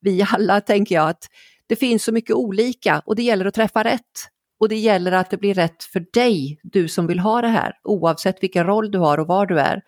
vi 0.00 0.26
alla, 0.32 0.60
tänker 0.60 0.94
jag, 0.94 1.08
att 1.08 1.28
det 1.68 1.76
finns 1.76 2.04
så 2.04 2.12
mycket 2.12 2.36
olika 2.36 3.02
och 3.06 3.16
det 3.16 3.22
gäller 3.22 3.44
att 3.44 3.54
träffa 3.54 3.84
rätt. 3.84 4.30
Och 4.60 4.68
det 4.68 4.76
gäller 4.76 5.12
att 5.12 5.30
det 5.30 5.36
blir 5.36 5.54
rätt 5.54 5.84
för 5.84 6.04
dig, 6.12 6.60
du 6.62 6.88
som 6.88 7.06
vill 7.06 7.18
ha 7.18 7.40
det 7.40 7.48
här, 7.48 7.72
oavsett 7.84 8.42
vilken 8.42 8.66
roll 8.66 8.90
du 8.90 8.98
har 8.98 9.18
och 9.18 9.26
var 9.26 9.46
du 9.46 9.60
är. 9.60 9.82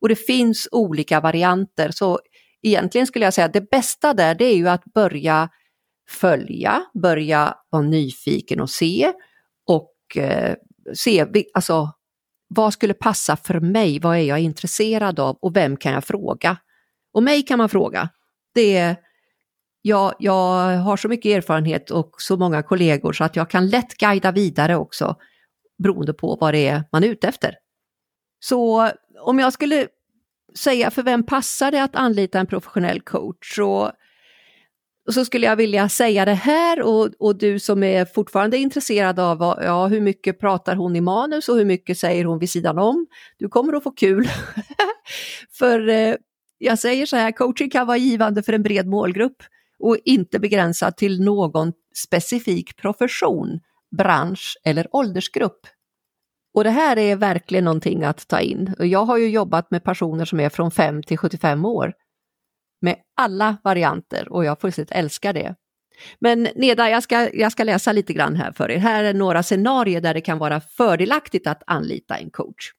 Och 0.00 0.08
det 0.08 0.16
finns 0.16 0.68
olika 0.72 1.20
varianter, 1.20 1.90
så 1.90 2.20
egentligen 2.62 3.06
skulle 3.06 3.24
jag 3.24 3.34
säga 3.34 3.44
att 3.44 3.52
det 3.52 3.70
bästa 3.70 4.14
där 4.14 4.34
det 4.34 4.44
är 4.44 4.56
ju 4.56 4.68
att 4.68 4.84
börja 4.84 5.48
följa, 6.08 6.82
börja 7.02 7.54
vara 7.70 7.82
nyfiken 7.82 8.60
och 8.60 8.70
se 8.70 9.12
och 9.66 10.16
eh, 10.16 10.54
se 10.94 11.26
alltså, 11.54 11.92
vad 12.48 12.72
skulle 12.72 12.94
passa 12.94 13.36
för 13.36 13.60
mig, 13.60 13.98
vad 13.98 14.16
är 14.16 14.22
jag 14.22 14.40
intresserad 14.40 15.20
av 15.20 15.36
och 15.40 15.56
vem 15.56 15.76
kan 15.76 15.92
jag 15.92 16.04
fråga? 16.04 16.56
Och 17.12 17.22
mig 17.22 17.42
kan 17.42 17.58
man 17.58 17.68
fråga. 17.68 18.08
Det 18.54 18.76
är, 18.76 18.96
jag, 19.86 20.14
jag 20.18 20.76
har 20.78 20.96
så 20.96 21.08
mycket 21.08 21.36
erfarenhet 21.36 21.90
och 21.90 22.14
så 22.18 22.36
många 22.36 22.62
kollegor 22.62 23.12
så 23.12 23.24
att 23.24 23.36
jag 23.36 23.50
kan 23.50 23.68
lätt 23.68 23.94
guida 23.96 24.32
vidare 24.32 24.76
också 24.76 25.16
beroende 25.82 26.12
på 26.12 26.38
vad 26.40 26.54
det 26.54 26.68
är 26.68 26.84
man 26.92 27.04
är 27.04 27.08
ute 27.08 27.28
efter. 27.28 27.54
Så 28.40 28.90
om 29.20 29.38
jag 29.38 29.52
skulle 29.52 29.88
säga 30.58 30.90
för 30.90 31.02
vem 31.02 31.26
passar 31.26 31.70
det 31.70 31.82
att 31.82 31.96
anlita 31.96 32.40
en 32.40 32.46
professionell 32.46 33.00
coach 33.00 33.54
så, 33.54 33.92
så 35.12 35.24
skulle 35.24 35.46
jag 35.46 35.56
vilja 35.56 35.88
säga 35.88 36.24
det 36.24 36.34
här 36.34 36.82
och, 36.82 37.10
och 37.18 37.38
du 37.38 37.58
som 37.58 37.82
är 37.82 38.04
fortfarande 38.04 38.56
intresserad 38.56 39.18
av 39.18 39.58
ja, 39.62 39.86
hur 39.86 40.00
mycket 40.00 40.40
pratar 40.40 40.76
hon 40.76 40.96
i 40.96 41.00
manus 41.00 41.48
och 41.48 41.56
hur 41.56 41.64
mycket 41.64 41.98
säger 41.98 42.24
hon 42.24 42.38
vid 42.38 42.50
sidan 42.50 42.78
om. 42.78 43.06
Du 43.38 43.48
kommer 43.48 43.72
att 43.72 43.82
få 43.82 43.90
kul. 43.90 44.28
för 45.58 45.88
eh, 45.88 46.14
jag 46.58 46.78
säger 46.78 47.06
så 47.06 47.16
här, 47.16 47.32
coaching 47.32 47.70
kan 47.70 47.86
vara 47.86 47.96
givande 47.96 48.42
för 48.42 48.52
en 48.52 48.62
bred 48.62 48.86
målgrupp 48.86 49.42
och 49.78 49.96
inte 50.04 50.38
begränsad 50.38 50.96
till 50.96 51.24
någon 51.24 51.72
specifik 51.96 52.76
profession, 52.76 53.60
bransch 53.96 54.56
eller 54.64 54.96
åldersgrupp. 54.96 55.66
Och 56.54 56.64
det 56.64 56.70
här 56.70 56.98
är 56.98 57.16
verkligen 57.16 57.64
någonting 57.64 58.04
att 58.04 58.28
ta 58.28 58.40
in. 58.40 58.74
Jag 58.78 59.04
har 59.04 59.18
ju 59.18 59.28
jobbat 59.28 59.70
med 59.70 59.84
personer 59.84 60.24
som 60.24 60.40
är 60.40 60.48
från 60.48 60.70
5 60.70 61.02
till 61.02 61.18
75 61.18 61.64
år 61.64 61.92
med 62.80 62.96
alla 63.16 63.56
varianter 63.64 64.32
och 64.32 64.44
jag 64.44 64.60
fullständigt 64.60 64.92
älskar 64.92 65.32
det. 65.32 65.54
Men 66.18 66.48
Neda, 66.54 66.90
jag 66.90 67.02
ska, 67.02 67.34
jag 67.34 67.52
ska 67.52 67.64
läsa 67.64 67.92
lite 67.92 68.12
grann 68.12 68.36
här 68.36 68.52
för 68.52 68.70
er. 68.70 68.78
Här 68.78 69.04
är 69.04 69.14
några 69.14 69.42
scenarier 69.42 70.00
där 70.00 70.14
det 70.14 70.20
kan 70.20 70.38
vara 70.38 70.60
fördelaktigt 70.60 71.46
att 71.46 71.62
anlita 71.66 72.16
en 72.16 72.30
coach. 72.30 72.70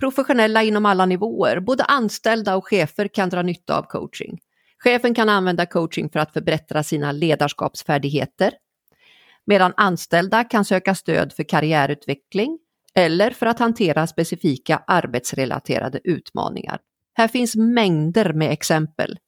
Professionella 0.00 0.62
inom 0.62 0.86
alla 0.86 1.06
nivåer, 1.06 1.60
både 1.60 1.84
anställda 1.84 2.56
och 2.56 2.66
chefer 2.66 3.08
kan 3.08 3.28
dra 3.28 3.42
nytta 3.42 3.78
av 3.78 3.82
coaching. 3.82 4.38
Chefen 4.84 5.14
kan 5.14 5.28
använda 5.28 5.66
coaching 5.66 6.10
för 6.10 6.18
att 6.20 6.32
förbättra 6.32 6.82
sina 6.82 7.12
ledarskapsfärdigheter, 7.12 8.52
medan 9.46 9.72
anställda 9.76 10.44
kan 10.44 10.64
söka 10.64 10.94
stöd 10.94 11.32
för 11.32 11.42
karriärutveckling 11.42 12.58
eller 12.94 13.30
för 13.30 13.46
att 13.46 13.58
hantera 13.58 14.06
specifika 14.06 14.82
arbetsrelaterade 14.86 16.00
utmaningar. 16.04 16.78
Här 17.14 17.28
finns 17.28 17.56
mängder 17.56 18.32
med 18.32 18.52
exempel. 18.52 19.18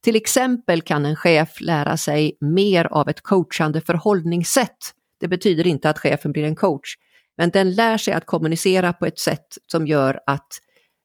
Till 0.00 0.16
exempel 0.16 0.82
kan 0.82 1.06
en 1.06 1.16
chef 1.16 1.60
lära 1.60 1.96
sig 1.96 2.36
mer 2.40 2.84
av 2.84 3.08
ett 3.08 3.20
coachande 3.20 3.80
förhållningssätt. 3.80 4.76
Det 5.20 5.28
betyder 5.28 5.66
inte 5.66 5.90
att 5.90 5.98
chefen 5.98 6.32
blir 6.32 6.44
en 6.44 6.56
coach, 6.56 6.94
men 7.36 7.50
den 7.50 7.74
lär 7.74 7.98
sig 7.98 8.14
att 8.14 8.26
kommunicera 8.26 8.92
på 8.92 9.06
ett 9.06 9.18
sätt 9.18 9.46
som 9.66 9.86
gör 9.86 10.20
att 10.26 10.48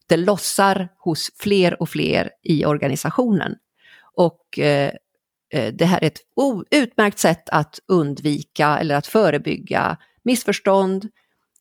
det 0.07 0.17
lossar 0.17 0.89
hos 0.97 1.31
fler 1.39 1.81
och 1.81 1.89
fler 1.89 2.29
i 2.43 2.65
organisationen. 2.65 3.55
Och 4.15 4.59
eh, 4.59 4.91
eh, 5.53 5.73
det 5.73 5.85
här 5.85 6.03
är 6.03 6.07
ett 6.07 6.21
utmärkt 6.71 7.19
sätt 7.19 7.49
att 7.49 7.79
undvika 7.87 8.77
eller 8.79 8.95
att 8.95 9.07
förebygga 9.07 9.97
missförstånd, 10.23 11.07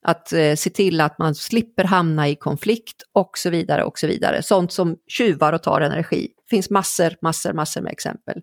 att 0.02 0.32
eh, 0.32 0.54
se 0.54 0.70
till 0.70 1.00
att 1.00 1.18
man 1.18 1.34
slipper 1.34 1.84
hamna 1.84 2.28
i 2.28 2.36
konflikt 2.36 3.02
och 3.12 3.38
så 3.38 3.50
vidare 3.50 3.84
och 3.84 3.98
så 3.98 4.06
vidare. 4.06 4.42
Sånt 4.42 4.72
som 4.72 4.96
tjuvar 5.08 5.52
och 5.52 5.62
tar 5.62 5.80
energi. 5.80 6.28
Det 6.36 6.56
finns 6.56 6.70
massor, 6.70 7.16
massor, 7.22 7.52
massor 7.52 7.80
med 7.80 7.92
exempel. 7.92 8.42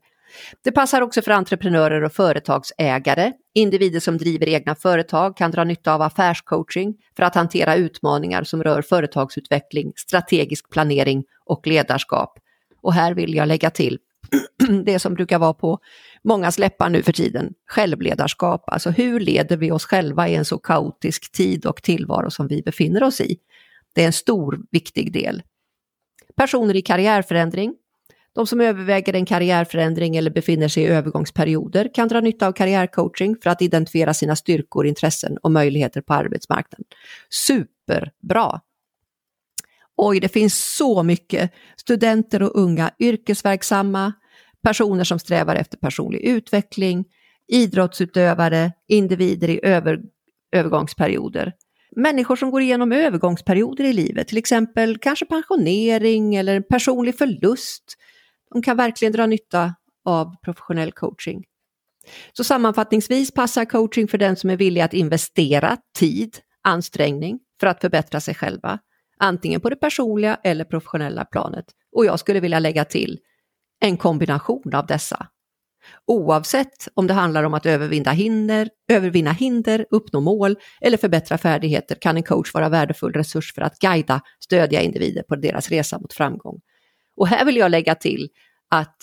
Det 0.64 0.72
passar 0.72 1.02
också 1.02 1.22
för 1.22 1.32
entreprenörer 1.32 2.04
och 2.04 2.14
företagsägare. 2.14 3.34
Individer 3.54 4.00
som 4.00 4.18
driver 4.18 4.50
egna 4.50 4.76
företag 4.76 5.38
kan 5.38 5.52
dra 5.52 5.64
nytta 5.64 5.94
av 5.94 6.02
affärscoaching 6.02 6.96
för 7.16 7.24
att 7.24 7.36
hantera 7.36 7.76
utmaningar 7.76 8.44
som 8.44 8.64
rör 8.64 8.82
företagsutveckling, 8.82 9.94
strategisk 9.96 10.70
planering 10.70 11.24
och 11.46 11.68
ledarskap. 11.68 12.40
Och 12.82 12.94
här 12.94 13.14
vill 13.14 13.36
jag 13.36 13.48
lägga 13.48 13.70
till 13.70 13.98
det 14.86 15.00
som 15.00 15.14
brukar 15.14 15.40
vara 15.40 15.54
på 15.54 15.80
många 16.24 16.52
läppar 16.58 16.90
nu 16.90 17.04
för 17.04 17.12
tiden, 17.12 17.54
självledarskap. 17.68 18.64
Alltså 18.68 18.90
hur 18.90 19.20
leder 19.20 19.58
vi 19.58 19.72
oss 19.72 19.86
själva 19.86 20.28
i 20.28 20.36
en 20.36 20.46
så 20.46 20.58
kaotisk 20.58 21.32
tid 21.32 21.66
och 21.66 21.84
tillvaro 21.84 22.32
som 22.32 22.48
vi 22.48 22.62
befinner 22.62 23.04
oss 23.04 23.22
i? 23.22 23.38
Det 23.96 24.02
är 24.02 24.06
en 24.06 24.14
stor, 24.14 24.60
viktig 24.72 25.14
del. 25.14 25.44
Personer 26.36 26.76
i 26.76 26.82
karriärförändring. 26.82 27.76
De 28.36 28.48
som 28.48 28.62
överväger 28.62 29.14
en 29.14 29.26
karriärförändring 29.26 30.16
eller 30.16 30.32
befinner 30.32 30.68
sig 30.68 30.84
i 30.84 30.88
övergångsperioder 30.88 31.90
kan 31.94 32.08
dra 32.08 32.22
nytta 32.22 32.48
av 32.48 32.52
karriärcoaching 32.52 33.36
för 33.44 33.50
att 33.50 33.62
identifiera 33.62 34.14
sina 34.14 34.36
styrkor, 34.36 34.88
intressen 34.88 35.38
och 35.38 35.52
möjligheter 35.52 36.02
på 36.02 36.14
arbetsmarknaden. 36.14 36.86
Superbra! 37.30 38.62
Oj, 39.98 40.20
det 40.20 40.30
finns 40.30 40.76
så 40.76 41.04
mycket. 41.04 41.52
Studenter 41.78 42.44
och 42.44 42.56
unga 42.56 42.92
yrkesverksamma, 43.00 44.14
personer 44.64 45.04
som 45.04 45.20
strävar 45.20 45.56
efter 45.56 45.78
personlig 45.78 46.22
utveckling, 46.22 47.06
idrottsutövare, 47.48 48.72
individer 48.88 49.50
i 49.50 49.60
över, 49.64 50.00
övergångsperioder. 50.52 51.54
Människor 51.96 52.36
som 52.36 52.52
går 52.52 52.62
igenom 52.62 52.92
övergångsperioder 52.92 53.84
i 53.84 53.94
livet, 53.94 54.28
till 54.28 54.38
exempel 54.38 54.98
kanske 54.98 55.26
pensionering 55.26 56.36
eller 56.36 56.62
personlig 56.62 57.18
förlust. 57.18 57.84
De 58.54 58.62
kan 58.62 58.78
verkligen 58.78 59.12
dra 59.12 59.26
nytta 59.26 59.76
av 60.06 60.36
professionell 60.44 60.92
coaching. 60.92 61.44
Så 62.34 62.44
sammanfattningsvis 62.44 63.32
passar 63.32 63.66
coaching 63.66 64.08
för 64.08 64.18
den 64.18 64.36
som 64.36 64.50
är 64.50 64.58
villig 64.58 64.82
att 64.82 64.94
investera 64.94 65.78
tid, 65.98 66.38
ansträngning 66.62 67.40
för 67.60 67.68
att 67.68 67.82
förbättra 67.82 68.20
sig 68.20 68.36
själva 68.36 68.80
antingen 69.20 69.62
på 69.62 69.70
det 69.70 69.76
personliga 69.76 70.40
eller 70.44 70.66
professionella 70.66 71.26
planet. 71.26 71.66
Och 71.96 72.06
jag 72.06 72.20
skulle 72.20 72.40
vilja 72.40 72.60
lägga 72.60 72.86
till 72.86 73.20
en 73.80 73.98
kombination 73.98 74.76
av 74.76 74.86
dessa. 74.86 75.28
Oavsett 76.06 76.88
om 76.94 77.08
det 77.08 77.14
handlar 77.14 77.44
om 77.44 77.54
att 77.54 77.66
övervinna 77.66 78.12
hinder, 78.12 78.70
övervinna 78.88 79.32
hinder, 79.32 79.86
uppnå 79.90 80.20
mål 80.20 80.56
eller 80.82 80.98
förbättra 80.98 81.38
färdigheter 81.38 81.96
kan 81.96 82.18
en 82.18 82.24
coach 82.24 82.54
vara 82.54 82.70
värdefull 82.70 83.14
resurs 83.14 83.54
för 83.54 83.62
att 83.62 83.80
guida, 83.80 84.22
stödja 84.40 84.82
individer 84.82 85.24
på 85.24 85.36
deras 85.36 85.70
resa 85.70 86.00
mot 86.00 86.14
framgång. 86.14 86.62
Och 87.16 87.28
här 87.28 87.46
vill 87.46 87.58
jag 87.58 87.72
lägga 87.72 87.96
till 87.96 88.30
att 88.70 88.98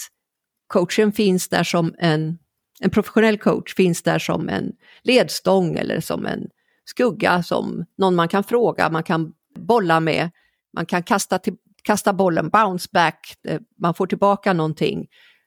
coachen 0.67 1.13
finns 1.13 1.49
där 1.49 1.65
som 1.65 1.95
en, 1.99 2.39
en 2.81 2.91
professionell 2.91 3.39
coach 3.39 3.75
finns 3.75 4.03
där 4.03 4.19
som 4.19 4.49
en 4.49 4.73
ledstång 5.03 5.75
eller 5.75 6.01
som 6.01 6.27
en 6.27 6.49
skugga, 6.85 7.43
som 7.43 7.85
någon 7.99 8.15
man 8.15 8.29
kan 8.29 8.45
fråga, 8.45 8.91
man 8.91 9.03
kan 9.03 9.33
bolla 9.55 10.01
med. 10.01 10.31
Man 10.73 10.87
kan 10.87 11.03
kasta, 11.03 11.39
till, 11.39 11.57
kasta 11.83 12.13
bollen, 12.13 12.49
bounce 12.49 12.89
back, 12.93 13.35
eh, 13.49 13.61
man 13.79 13.95
får 13.95 14.07
tillbaka 14.07 14.53
någonting 14.53 15.07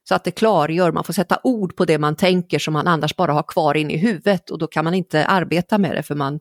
så 0.10 0.16
att 0.16 0.24
det 0.24 0.32
klargör, 0.32 0.92
man 0.92 1.04
får 1.04 1.14
sätta 1.14 1.40
ord 1.44 1.76
på 1.76 1.86
det 1.86 1.98
man 1.98 2.16
tänker 2.16 2.60
som 2.60 2.74
man 2.74 2.88
annars 2.88 3.16
bara 3.16 3.34
har 3.34 3.44
kvar 3.44 3.78
in 3.78 3.92
i 3.92 3.98
huvudet 3.98 4.50
och 4.50 4.58
då 4.58 4.68
kan 4.68 4.84
man 4.84 4.94
inte 4.94 5.26
arbeta 5.26 5.78
med 5.78 5.96
det 5.96 6.04
för 6.04 6.16
man, 6.16 6.40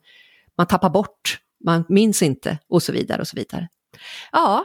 man 0.59 0.66
tappar 0.66 0.90
bort, 0.90 1.40
man 1.64 1.85
minns 1.88 2.22
inte 2.22 2.59
och 2.68 2.83
så 2.83 2.92
vidare 2.92 3.20
och 3.20 3.29
så 3.29 3.37
vidare. 3.37 3.68
Ja, 4.33 4.64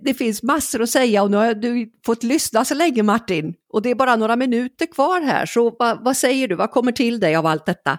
det 0.00 0.14
finns 0.14 0.42
massor 0.42 0.82
att 0.82 0.90
säga 0.90 1.22
och 1.22 1.30
nu 1.30 1.36
har 1.36 1.54
du 1.54 1.92
fått 2.06 2.22
lyssna 2.22 2.64
så 2.64 2.74
länge 2.74 3.02
Martin 3.02 3.54
och 3.72 3.82
det 3.82 3.90
är 3.90 3.94
bara 3.94 4.16
några 4.16 4.36
minuter 4.36 4.86
kvar 4.86 5.20
här 5.20 5.46
så 5.46 5.76
vad, 5.78 6.04
vad 6.04 6.16
säger 6.16 6.48
du, 6.48 6.54
vad 6.54 6.70
kommer 6.70 6.92
till 6.92 7.20
dig 7.20 7.36
av 7.36 7.46
allt 7.46 7.66
detta? 7.66 7.98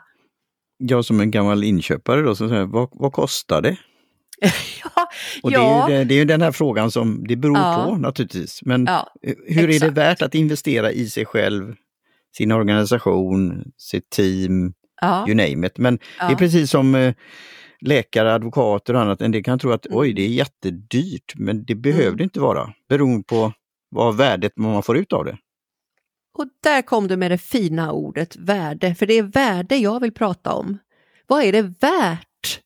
Jag 0.78 1.06
som 1.06 1.20
en 1.20 1.32
gammal 1.32 1.64
inköpare 1.64 2.22
då, 2.22 2.36
så 2.36 2.50
säger, 2.50 2.66
vad, 2.66 2.90
vad 2.92 3.14
kostar 3.14 3.62
det? 3.62 3.78
ja, 4.84 5.10
och 5.44 5.52
det, 5.52 5.58
ja. 5.58 5.90
är 5.90 6.00
ju, 6.00 6.06
det 6.06 6.14
är 6.14 6.18
ju 6.18 6.26
den 6.26 6.42
här 6.42 6.52
frågan 6.52 6.92
som 6.92 7.28
det 7.28 7.36
beror 7.36 7.58
ja. 7.58 7.86
på 7.86 7.96
naturligtvis. 7.96 8.60
Men 8.62 8.86
ja, 8.86 9.14
hur 9.22 9.70
exakt. 9.70 9.84
är 9.84 9.88
det 9.90 9.96
värt 9.96 10.22
att 10.22 10.36
investera 10.36 10.92
i 10.92 11.10
sig 11.10 11.26
själv, 11.26 11.76
sin 12.38 12.52
organisation, 12.52 13.64
sitt 13.78 14.10
team, 14.10 14.74
you 15.28 15.36
name 15.36 15.68
it. 15.68 15.78
Men 15.78 15.98
det 15.98 16.34
är 16.34 16.36
precis 16.36 16.72
som 16.72 16.96
eh, 16.96 17.14
läkare, 17.82 18.34
advokater 18.34 18.94
och 18.94 19.02
annat. 19.02 19.22
En 19.22 19.32
del 19.32 19.44
kan 19.44 19.60
tro 19.60 19.72
att 19.72 19.86
mm. 19.86 19.98
oj, 19.98 20.14
det 20.14 20.22
är 20.22 20.28
jättedyrt, 20.28 21.34
men 21.36 21.66
det 21.66 21.76
behöver 21.76 22.08
mm. 22.08 22.18
det 22.18 22.24
inte 22.24 22.40
vara. 22.40 22.74
Beroende 22.90 23.24
på 23.24 23.54
vad 23.90 24.18
värdet 24.18 24.58
man 24.58 24.84
får 24.84 24.98
ut 24.98 25.14
av 25.14 25.26
det. 25.26 25.38
Och 26.34 26.46
där 26.64 26.82
kom 26.82 27.08
du 27.08 27.18
med 27.18 27.32
det 27.32 27.38
fina 27.38 27.92
ordet 27.92 28.36
värde, 28.36 28.96
för 28.96 29.06
det 29.06 29.14
är 29.14 29.24
värde 29.24 29.76
jag 29.76 30.00
vill 30.00 30.12
prata 30.12 30.54
om. 30.54 30.78
Vad 31.28 31.44
är 31.44 31.52
det 31.52 31.62
värt 31.62 32.60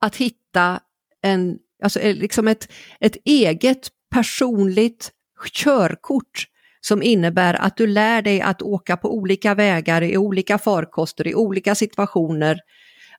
att 0.00 0.16
hitta 0.16 0.80
en, 1.22 1.58
alltså 1.82 2.00
eh, 2.00 2.16
liksom 2.16 2.48
ett, 2.48 2.72
ett 3.00 3.16
eget 3.24 3.88
personligt 4.10 5.10
körkort 5.52 6.46
som 6.80 7.02
innebär 7.02 7.54
att 7.54 7.76
du 7.76 7.86
lär 7.86 8.22
dig 8.22 8.40
att 8.40 8.62
åka 8.62 8.96
på 8.96 9.14
olika 9.14 9.54
vägar, 9.54 10.02
i 10.02 10.16
olika 10.16 10.58
farkoster, 10.58 11.26
i 11.26 11.34
olika 11.34 11.74
situationer. 11.74 12.58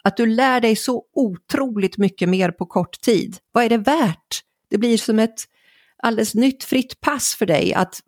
Att 0.03 0.17
du 0.17 0.25
lär 0.25 0.61
dig 0.61 0.75
så 0.75 1.03
otroligt 1.13 1.97
mycket 1.97 2.29
mer 2.29 2.51
på 2.51 2.65
kort 2.65 3.01
tid. 3.01 3.37
Vad 3.51 3.63
är 3.63 3.69
det 3.69 3.77
värt? 3.77 4.41
Det 4.69 4.77
blir 4.77 4.97
som 4.97 5.19
ett 5.19 5.39
alldeles 5.97 6.35
nytt 6.35 6.63
fritt 6.63 7.01
pass 7.01 7.35
för 7.35 7.45
dig 7.45 7.73
att 7.73 8.01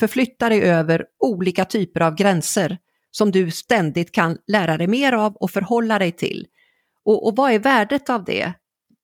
förflytta 0.00 0.48
dig 0.48 0.62
över 0.62 1.04
olika 1.18 1.64
typer 1.64 2.00
av 2.00 2.14
gränser 2.14 2.78
som 3.10 3.30
du 3.30 3.50
ständigt 3.50 4.12
kan 4.12 4.38
lära 4.46 4.76
dig 4.76 4.86
mer 4.86 5.12
av 5.12 5.36
och 5.36 5.50
förhålla 5.50 5.98
dig 5.98 6.12
till. 6.12 6.46
Och, 7.04 7.26
och 7.26 7.36
vad 7.36 7.52
är 7.52 7.58
värdet 7.58 8.10
av 8.10 8.24
det? 8.24 8.52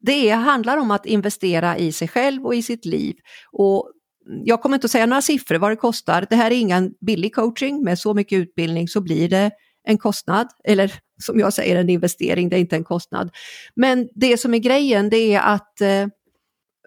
Det 0.01 0.31
handlar 0.31 0.77
om 0.77 0.91
att 0.91 1.07
investera 1.07 1.79
i 1.79 1.93
sig 1.93 2.09
själv 2.09 2.47
och 2.47 2.55
i 2.55 2.63
sitt 2.63 2.85
liv. 2.85 3.17
Och 3.53 3.91
jag 4.45 4.63
kommer 4.63 4.77
inte 4.77 4.85
att 4.85 4.91
säga 4.91 5.07
några 5.07 5.23
siffror 5.23 5.59
vad 5.59 5.71
det 5.71 5.77
kostar. 5.77 6.27
Det 6.31 6.37
här 6.37 6.51
är 6.51 6.57
ingen 6.57 6.95
billig 7.01 7.35
coaching. 7.35 7.85
Med 7.85 7.99
så 7.99 8.15
mycket 8.15 8.39
utbildning 8.39 8.89
så 8.89 9.01
blir 9.01 9.29
det 9.29 9.51
en 9.85 9.99
kostnad. 9.99 10.49
Eller 10.65 10.93
som 11.23 11.39
jag 11.39 11.53
säger, 11.53 11.77
en 11.77 11.91
investering, 11.91 12.49
det 12.49 12.57
är 12.57 12.61
inte 12.61 12.77
en 12.77 12.85
kostnad. 12.85 13.31
Men 13.75 14.09
det 14.15 14.37
som 14.37 14.55
är 14.55 14.59
grejen, 14.59 15.11
det 15.11 15.35
är 15.35 15.41
att 15.41 15.81
eh, 15.81 16.07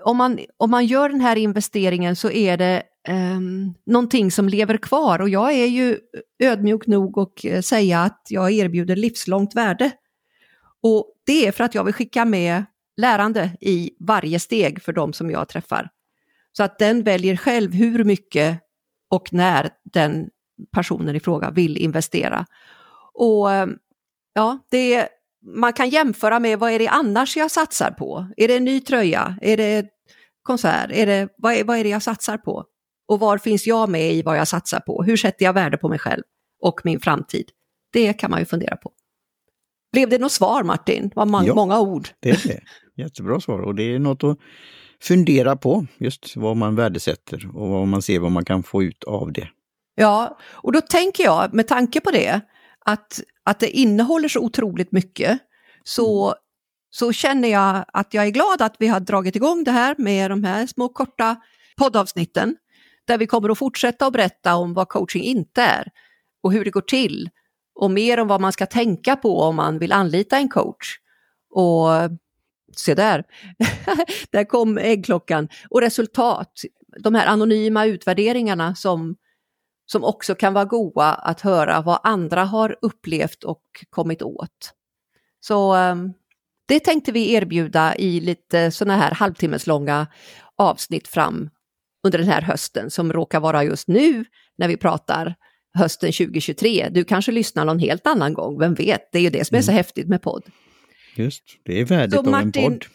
om, 0.03 0.17
man, 0.17 0.39
om 0.57 0.71
man 0.71 0.85
gör 0.85 1.09
den 1.09 1.21
här 1.21 1.35
investeringen 1.35 2.15
så 2.15 2.31
är 2.31 2.57
det 2.57 2.83
eh, 3.07 3.39
någonting 3.85 4.31
som 4.31 4.49
lever 4.49 4.77
kvar. 4.77 5.21
Och 5.21 5.29
jag 5.29 5.53
är 5.53 5.65
ju 5.65 5.99
ödmjuk 6.39 6.87
nog 6.87 7.19
att 7.19 7.45
eh, 7.45 7.61
säga 7.61 7.99
att 7.99 8.27
jag 8.29 8.51
erbjuder 8.51 8.95
livslångt 8.95 9.55
värde. 9.55 9.91
Och 10.81 11.13
det 11.25 11.47
är 11.47 11.51
för 11.51 11.63
att 11.63 11.75
jag 11.75 11.83
vill 11.83 11.93
skicka 11.93 12.25
med 12.25 12.63
lärande 12.97 13.57
i 13.61 13.91
varje 13.99 14.39
steg 14.39 14.81
för 14.81 14.93
de 14.93 15.13
som 15.13 15.31
jag 15.31 15.47
träffar. 15.49 15.89
Så 16.51 16.63
att 16.63 16.79
den 16.79 17.03
väljer 17.03 17.35
själv 17.35 17.73
hur 17.73 18.03
mycket 18.03 18.59
och 19.09 19.33
när 19.33 19.69
den 19.83 20.29
personen 20.71 21.15
i 21.15 21.19
fråga 21.19 21.51
vill 21.51 21.77
investera. 21.77 22.45
Och 23.13 23.47
ja, 24.33 24.59
det, 24.71 25.07
man 25.55 25.73
kan 25.73 25.89
jämföra 25.89 26.39
med 26.39 26.59
vad 26.59 26.71
är 26.71 26.79
det 26.79 26.87
annars 26.87 27.37
jag 27.37 27.51
satsar 27.51 27.91
på? 27.91 28.27
Är 28.37 28.47
det 28.47 28.57
en 28.57 28.65
ny 28.65 28.79
tröja? 28.79 29.37
Är 29.41 29.57
det 29.57 29.85
konsert? 30.43 30.89
Är 30.93 31.05
det, 31.05 31.29
vad, 31.37 31.53
är, 31.53 31.63
vad 31.63 31.77
är 31.77 31.83
det 31.83 31.89
jag 31.89 32.03
satsar 32.03 32.37
på? 32.37 32.65
Och 33.07 33.19
var 33.19 33.37
finns 33.37 33.67
jag 33.67 33.89
med 33.89 34.13
i 34.13 34.21
vad 34.21 34.37
jag 34.37 34.47
satsar 34.47 34.79
på? 34.79 35.03
Hur 35.03 35.17
sätter 35.17 35.45
jag 35.45 35.53
värde 35.53 35.77
på 35.77 35.89
mig 35.89 35.99
själv 35.99 36.23
och 36.61 36.81
min 36.83 36.99
framtid? 36.99 37.49
Det 37.91 38.13
kan 38.13 38.31
man 38.31 38.39
ju 38.39 38.45
fundera 38.45 38.75
på. 38.75 38.91
Blev 39.91 40.09
det 40.09 40.17
något 40.17 40.31
svar 40.31 40.63
Martin? 40.63 41.09
Det 41.09 41.15
var 41.15 41.25
man, 41.25 41.45
ja, 41.45 41.55
många 41.55 41.79
ord. 41.79 42.07
Det 42.19 42.29
är 42.29 42.47
det. 42.47 42.59
Jättebra 42.95 43.39
svar 43.39 43.59
och 43.59 43.75
det 43.75 43.83
är 43.83 43.99
något 43.99 44.23
att 44.23 44.37
fundera 45.01 45.55
på, 45.55 45.85
just 45.97 46.35
vad 46.35 46.57
man 46.57 46.75
värdesätter 46.75 47.49
och 47.53 47.69
vad 47.69 47.87
man 47.87 48.01
ser 48.01 48.19
vad 48.19 48.31
man 48.31 48.45
kan 48.45 48.63
få 48.63 48.83
ut 48.83 49.03
av 49.03 49.31
det. 49.31 49.49
Ja, 49.95 50.37
och 50.43 50.71
då 50.71 50.81
tänker 50.81 51.23
jag 51.23 51.53
med 51.53 51.67
tanke 51.67 52.01
på 52.01 52.11
det, 52.11 52.41
att, 52.85 53.21
att 53.43 53.59
det 53.59 53.69
innehåller 53.69 54.27
så 54.27 54.39
otroligt 54.39 54.91
mycket, 54.91 55.39
så, 55.83 56.27
mm. 56.27 56.37
så 56.89 57.13
känner 57.13 57.47
jag 57.47 57.85
att 57.87 58.13
jag 58.13 58.25
är 58.25 58.29
glad 58.29 58.61
att 58.61 58.75
vi 58.79 58.87
har 58.87 58.99
dragit 58.99 59.35
igång 59.35 59.63
det 59.63 59.71
här 59.71 59.95
med 59.97 60.31
de 60.31 60.43
här 60.43 60.67
små 60.67 60.89
korta 60.89 61.35
poddavsnitten, 61.77 62.55
där 63.07 63.17
vi 63.17 63.27
kommer 63.27 63.49
att 63.49 63.57
fortsätta 63.57 64.05
att 64.05 64.13
berätta 64.13 64.55
om 64.55 64.73
vad 64.73 64.89
coaching 64.89 65.23
inte 65.23 65.61
är 65.61 65.87
och 66.43 66.53
hur 66.53 66.65
det 66.65 66.71
går 66.71 66.81
till 66.81 67.29
och 67.75 67.91
mer 67.91 68.19
om 68.19 68.27
vad 68.27 68.41
man 68.41 68.51
ska 68.51 68.65
tänka 68.65 69.15
på 69.15 69.41
om 69.41 69.55
man 69.55 69.79
vill 69.79 69.91
anlita 69.91 70.37
en 70.37 70.49
coach. 70.49 70.97
Och 71.49 71.87
se 72.79 72.95
där, 72.95 73.23
där 74.31 74.43
kom 74.43 74.77
äggklockan. 74.77 75.49
Och 75.69 75.81
resultat, 75.81 76.51
de 76.99 77.15
här 77.15 77.27
anonyma 77.27 77.85
utvärderingarna 77.85 78.75
som, 78.75 79.15
som 79.85 80.03
också 80.03 80.35
kan 80.35 80.53
vara 80.53 80.65
goda 80.65 81.13
att 81.13 81.41
höra 81.41 81.81
vad 81.81 81.99
andra 82.03 82.43
har 82.43 82.77
upplevt 82.81 83.43
och 83.43 83.63
kommit 83.89 84.21
åt. 84.21 84.73
Så 85.39 85.73
ehm, 85.73 86.13
det 86.67 86.79
tänkte 86.79 87.11
vi 87.11 87.33
erbjuda 87.33 87.95
i 87.95 88.19
lite 88.19 88.71
sådana 88.71 88.97
här 88.97 89.11
halvtimmeslånga 89.11 90.07
avsnitt 90.57 91.07
fram 91.07 91.49
under 92.03 92.19
den 92.19 92.27
här 92.27 92.41
hösten 92.41 92.91
som 92.91 93.13
råkar 93.13 93.39
vara 93.39 93.63
just 93.63 93.87
nu 93.87 94.25
när 94.57 94.67
vi 94.67 94.77
pratar 94.77 95.35
hösten 95.73 96.11
2023. 96.11 96.89
Du 96.91 97.03
kanske 97.03 97.31
lyssnar 97.31 97.65
någon 97.65 97.79
helt 97.79 98.07
annan 98.07 98.33
gång, 98.33 98.59
vem 98.59 98.73
vet? 98.73 99.11
Det 99.11 99.17
är 99.17 99.21
ju 99.21 99.29
det 99.29 99.45
som 99.47 99.57
är 99.57 99.61
så 99.61 99.71
mm. 99.71 99.77
häftigt 99.77 100.07
med 100.07 100.21
podd. 100.21 100.43
Just, 101.15 101.43
det 101.63 101.79
är 101.79 101.85
värdet 101.85 102.13
så, 102.13 102.19
av 102.19 102.27
Martin, 102.27 102.63
en 102.63 102.71
podd. 102.71 102.85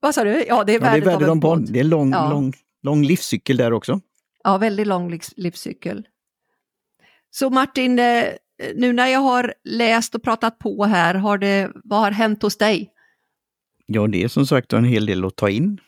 Vad 0.00 0.14
sa 0.14 0.24
du? 0.24 0.44
Ja, 0.48 0.64
det 0.64 0.74
är 0.74 0.80
värdet, 0.80 1.04
ja, 1.04 1.10
det 1.10 1.12
är 1.12 1.18
värdet 1.18 1.28
av 1.28 1.34
en 1.34 1.40
podd. 1.40 1.72
Det 1.72 1.78
är 1.78 1.84
en 1.84 1.88
lång, 1.88 2.12
ja. 2.12 2.30
lång, 2.30 2.52
lång 2.82 3.04
livscykel 3.04 3.56
där 3.56 3.72
också. 3.72 4.00
Ja, 4.44 4.58
väldigt 4.58 4.86
lång 4.86 5.18
livscykel. 5.36 6.06
Så 7.30 7.50
Martin, 7.50 7.98
eh, 7.98 8.24
nu 8.74 8.92
när 8.92 9.06
jag 9.06 9.20
har 9.20 9.54
läst 9.64 10.14
och 10.14 10.22
pratat 10.22 10.58
på 10.58 10.84
här, 10.84 11.14
har 11.14 11.38
det, 11.38 11.70
vad 11.84 12.00
har 12.00 12.10
hänt 12.10 12.42
hos 12.42 12.56
dig? 12.58 12.90
Ja, 13.86 14.06
det 14.06 14.22
är 14.22 14.28
som 14.28 14.46
sagt 14.46 14.72
en 14.72 14.84
hel 14.84 15.06
del 15.06 15.24
att 15.24 15.36
ta 15.36 15.50
in. 15.50 15.80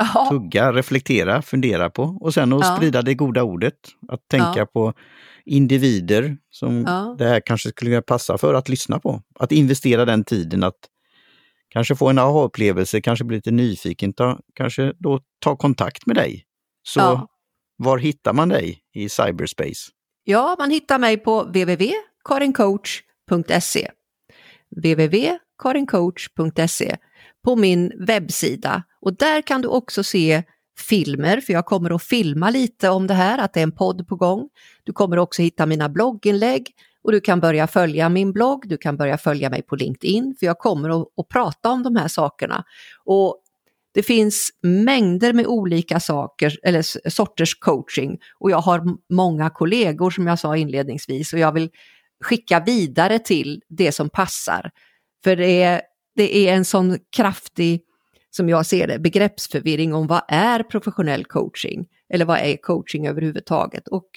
Aha. 0.00 0.30
Tugga, 0.30 0.72
reflektera, 0.72 1.42
fundera 1.42 1.90
på 1.90 2.02
och 2.02 2.34
sen 2.34 2.52
att 2.52 2.64
ja. 2.64 2.76
sprida 2.76 3.02
det 3.02 3.14
goda 3.14 3.42
ordet. 3.42 3.74
Att 4.08 4.28
tänka 4.28 4.52
ja. 4.56 4.66
på 4.66 4.94
individer 5.44 6.36
som 6.50 6.84
ja. 6.86 7.16
det 7.18 7.24
här 7.24 7.40
kanske 7.46 7.68
skulle 7.68 8.02
passa 8.02 8.38
för 8.38 8.54
att 8.54 8.68
lyssna 8.68 8.98
på. 8.98 9.22
Att 9.38 9.52
investera 9.52 10.04
den 10.04 10.24
tiden 10.24 10.64
att 10.64 10.78
kanske 11.74 11.96
få 11.96 12.08
en 12.08 12.18
aha-upplevelse, 12.18 13.00
kanske 13.00 13.24
bli 13.24 13.36
lite 13.36 13.50
nyfiken, 13.50 14.12
ta, 14.12 14.38
kanske 14.54 14.92
då 14.98 15.20
ta 15.38 15.56
kontakt 15.56 16.06
med 16.06 16.16
dig. 16.16 16.44
Så 16.82 17.00
ja. 17.00 17.28
var 17.76 17.98
hittar 17.98 18.32
man 18.32 18.48
dig 18.48 18.78
i 18.94 19.08
cyberspace? 19.08 19.90
Ja, 20.24 20.56
man 20.58 20.70
hittar 20.70 20.98
mig 20.98 21.16
på 21.16 21.42
www.karincoach.se 21.42 23.90
www.karincoach.se 24.76 26.96
på 27.44 27.56
min 27.56 27.92
webbsida 28.06 28.82
och 29.00 29.16
där 29.16 29.42
kan 29.42 29.62
du 29.62 29.68
också 29.68 30.04
se 30.04 30.42
filmer, 30.78 31.40
för 31.40 31.52
jag 31.52 31.66
kommer 31.66 31.94
att 31.94 32.02
filma 32.02 32.50
lite 32.50 32.88
om 32.88 33.06
det 33.06 33.14
här, 33.14 33.38
att 33.38 33.52
det 33.52 33.60
är 33.60 33.62
en 33.62 33.72
podd 33.72 34.08
på 34.08 34.16
gång. 34.16 34.48
Du 34.84 34.92
kommer 34.92 35.16
också 35.16 35.42
hitta 35.42 35.66
mina 35.66 35.88
blogginlägg 35.88 36.70
och 37.04 37.12
du 37.12 37.20
kan 37.20 37.40
börja 37.40 37.66
följa 37.66 38.08
min 38.08 38.32
blogg, 38.32 38.68
du 38.68 38.76
kan 38.76 38.96
börja 38.96 39.18
följa 39.18 39.50
mig 39.50 39.62
på 39.62 39.76
LinkedIn, 39.76 40.36
för 40.38 40.46
jag 40.46 40.58
kommer 40.58 41.02
att, 41.02 41.08
att 41.16 41.28
prata 41.28 41.70
om 41.70 41.82
de 41.82 41.96
här 41.96 42.08
sakerna. 42.08 42.64
Och 43.04 43.40
det 43.94 44.02
finns 44.02 44.50
mängder 44.62 45.32
med 45.32 45.46
olika 45.46 46.00
saker, 46.00 46.58
eller 46.62 47.10
sorters 47.10 47.54
coaching 47.54 48.18
och 48.38 48.50
jag 48.50 48.58
har 48.58 48.82
många 49.12 49.50
kollegor 49.50 50.10
som 50.10 50.26
jag 50.26 50.38
sa 50.38 50.56
inledningsvis 50.56 51.32
och 51.32 51.38
jag 51.38 51.52
vill 51.52 51.70
skicka 52.24 52.60
vidare 52.60 53.18
till 53.18 53.62
det 53.68 53.92
som 53.92 54.10
passar. 54.10 54.70
För 55.24 55.36
det 55.36 55.62
är, 55.62 55.82
det 56.16 56.36
är 56.36 56.54
en 56.54 56.64
sån 56.64 56.98
kraftig 57.16 57.82
som 58.30 58.48
jag 58.48 58.66
ser 58.66 58.86
det, 58.86 58.98
begreppsförvirring 58.98 59.94
om 59.94 60.06
vad 60.06 60.22
är 60.28 60.62
professionell 60.62 61.24
coaching? 61.24 61.86
Eller 62.08 62.24
vad 62.24 62.38
är 62.38 62.56
coaching 62.56 63.06
överhuvudtaget? 63.06 63.88
Och 63.88 64.08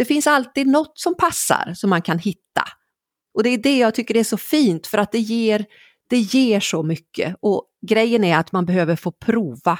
det 0.00 0.04
finns 0.04 0.26
alltid 0.26 0.66
något 0.66 0.98
som 0.98 1.14
passar 1.14 1.72
som 1.74 1.90
man 1.90 2.02
kan 2.02 2.18
hitta. 2.18 2.62
Och 3.34 3.42
det 3.42 3.50
är 3.50 3.58
det 3.58 3.78
jag 3.78 3.94
tycker 3.94 4.16
är 4.16 4.24
så 4.24 4.36
fint 4.36 4.86
för 4.86 4.98
att 4.98 5.12
det 5.12 5.18
ger, 5.18 5.66
det 6.10 6.18
ger 6.18 6.60
så 6.60 6.82
mycket. 6.82 7.36
Och 7.40 7.64
grejen 7.86 8.24
är 8.24 8.36
att 8.36 8.52
man 8.52 8.66
behöver 8.66 8.96
få 8.96 9.12
prova. 9.12 9.78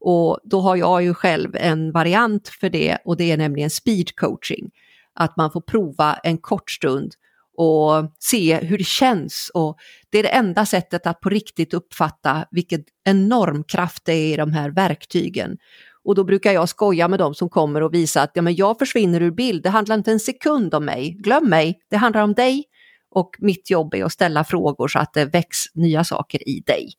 Och 0.00 0.38
då 0.44 0.60
har 0.60 0.76
jag 0.76 1.02
ju 1.02 1.14
själv 1.14 1.56
en 1.56 1.92
variant 1.92 2.48
för 2.48 2.70
det 2.70 2.98
och 3.04 3.16
det 3.16 3.30
är 3.32 3.36
nämligen 3.36 3.70
speed 3.70 4.16
coaching. 4.16 4.70
Att 5.14 5.36
man 5.36 5.52
får 5.52 5.60
prova 5.60 6.14
en 6.14 6.38
kort 6.38 6.70
stund 6.70 7.12
och 7.56 8.14
se 8.18 8.56
hur 8.56 8.78
det 8.78 8.86
känns. 8.86 9.50
Och 9.54 9.76
det 10.10 10.18
är 10.18 10.22
det 10.22 10.28
enda 10.28 10.66
sättet 10.66 11.06
att 11.06 11.20
på 11.20 11.28
riktigt 11.28 11.74
uppfatta 11.74 12.46
vilken 12.50 12.84
enorm 13.04 13.64
kraft 13.64 14.04
det 14.04 14.12
är 14.12 14.34
i 14.34 14.36
de 14.36 14.52
här 14.52 14.70
verktygen. 14.70 15.58
Och 16.04 16.14
då 16.14 16.24
brukar 16.24 16.52
jag 16.52 16.68
skoja 16.68 17.08
med 17.08 17.18
dem 17.18 17.34
som 17.34 17.48
kommer 17.48 17.82
och 17.82 17.94
visa 17.94 18.22
att 18.22 18.30
ja, 18.34 18.42
men 18.42 18.54
jag 18.54 18.78
försvinner 18.78 19.22
ur 19.22 19.30
bild, 19.30 19.62
det 19.62 19.68
handlar 19.68 19.96
inte 19.96 20.12
en 20.12 20.20
sekund 20.20 20.74
om 20.74 20.84
mig, 20.84 21.10
glöm 21.10 21.48
mig, 21.48 21.80
det 21.90 21.96
handlar 21.96 22.22
om 22.22 22.34
dig. 22.34 22.64
Och 23.10 23.36
mitt 23.38 23.70
jobb 23.70 23.94
är 23.94 24.04
att 24.04 24.12
ställa 24.12 24.44
frågor 24.44 24.88
så 24.88 24.98
att 24.98 25.12
det 25.12 25.24
väcks 25.24 25.56
nya 25.74 26.04
saker 26.04 26.48
i 26.48 26.60
dig. 26.60 26.92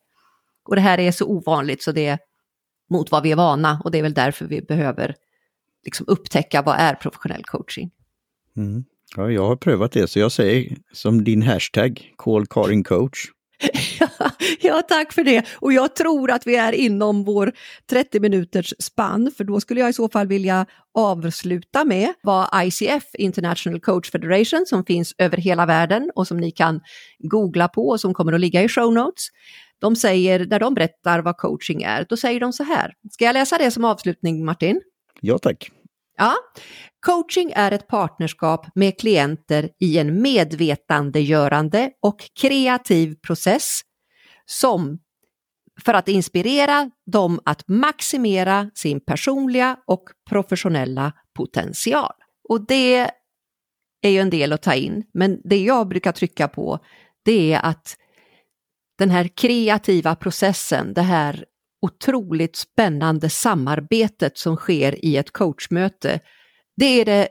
Och 0.68 0.74
det 0.74 0.80
här 0.80 1.00
är 1.00 1.12
så 1.12 1.26
ovanligt 1.26 1.82
så 1.82 1.92
det 1.92 2.06
är 2.06 2.18
mot 2.90 3.10
vad 3.10 3.22
vi 3.22 3.32
är 3.32 3.36
vana 3.36 3.82
och 3.84 3.90
det 3.90 3.98
är 3.98 4.02
väl 4.02 4.14
därför 4.14 4.44
vi 4.46 4.62
behöver 4.62 5.14
liksom 5.84 6.06
upptäcka 6.08 6.62
vad 6.62 6.76
är 6.78 6.94
professionell 6.94 7.44
coaching. 7.44 7.90
Mm. 8.56 8.84
Ja, 9.16 9.30
jag 9.30 9.46
har 9.46 9.56
prövat 9.56 9.92
det, 9.92 10.08
så 10.08 10.18
jag 10.18 10.32
säger 10.32 10.76
som 10.92 11.24
din 11.24 11.42
hashtag, 11.42 12.12
call 12.16 12.46
Karin 12.46 12.84
coach. 12.84 13.18
ja, 14.60 14.82
tack 14.82 15.12
för 15.12 15.24
det. 15.24 15.46
Och 15.54 15.72
jag 15.72 15.96
tror 15.96 16.30
att 16.30 16.46
vi 16.46 16.56
är 16.56 16.72
inom 16.72 17.24
vår 17.24 17.52
30 17.90 18.20
minuters 18.20 18.74
spann, 18.78 19.32
för 19.36 19.44
då 19.44 19.60
skulle 19.60 19.80
jag 19.80 19.90
i 19.90 19.92
så 19.92 20.08
fall 20.08 20.26
vilja 20.26 20.66
avsluta 20.94 21.84
med 21.84 22.12
vad 22.22 22.48
ICF, 22.64 23.04
International 23.14 23.80
Coach 23.80 24.10
Federation, 24.10 24.66
som 24.66 24.84
finns 24.84 25.14
över 25.18 25.36
hela 25.36 25.66
världen 25.66 26.10
och 26.14 26.26
som 26.26 26.36
ni 26.36 26.50
kan 26.50 26.80
googla 27.18 27.68
på 27.68 27.88
och 27.88 28.00
som 28.00 28.14
kommer 28.14 28.32
att 28.32 28.40
ligga 28.40 28.62
i 28.62 28.68
show 28.68 28.92
notes. 28.92 29.28
De 29.78 29.96
säger, 29.96 30.46
när 30.46 30.60
de 30.60 30.74
berättar 30.74 31.20
vad 31.20 31.36
coaching 31.36 31.82
är, 31.82 32.06
då 32.08 32.16
säger 32.16 32.40
de 32.40 32.52
så 32.52 32.64
här. 32.64 32.92
Ska 33.10 33.24
jag 33.24 33.34
läsa 33.34 33.58
det 33.58 33.70
som 33.70 33.84
avslutning, 33.84 34.44
Martin? 34.44 34.80
Ja, 35.20 35.38
tack. 35.38 35.70
Ja, 36.16 36.34
coaching 37.06 37.52
är 37.54 37.72
ett 37.72 37.88
partnerskap 37.88 38.66
med 38.74 38.98
klienter 39.00 39.70
i 39.80 39.98
en 39.98 40.22
medvetandegörande 40.22 41.90
och 42.02 42.30
kreativ 42.40 43.14
process 43.14 43.80
som 44.46 44.98
för 45.84 45.94
att 45.94 46.08
inspirera 46.08 46.90
dem 47.06 47.40
att 47.44 47.68
maximera 47.68 48.70
sin 48.74 49.00
personliga 49.00 49.76
och 49.86 50.04
professionella 50.30 51.12
potential. 51.36 52.12
Och 52.48 52.66
det 52.66 53.10
är 54.02 54.10
ju 54.10 54.18
en 54.18 54.30
del 54.30 54.52
att 54.52 54.62
ta 54.62 54.74
in, 54.74 55.04
men 55.14 55.40
det 55.44 55.62
jag 55.62 55.88
brukar 55.88 56.12
trycka 56.12 56.48
på 56.48 56.78
det 57.24 57.52
är 57.52 57.60
att 57.60 57.96
den 58.98 59.10
här 59.10 59.28
kreativa 59.28 60.14
processen, 60.14 60.94
det 60.94 61.02
här 61.02 61.44
otroligt 61.82 62.56
spännande 62.56 63.30
samarbetet 63.30 64.38
som 64.38 64.56
sker 64.56 65.04
i 65.04 65.16
ett 65.16 65.32
coachmöte, 65.32 66.20
det 66.76 67.00
är 67.00 67.04
det, 67.04 67.28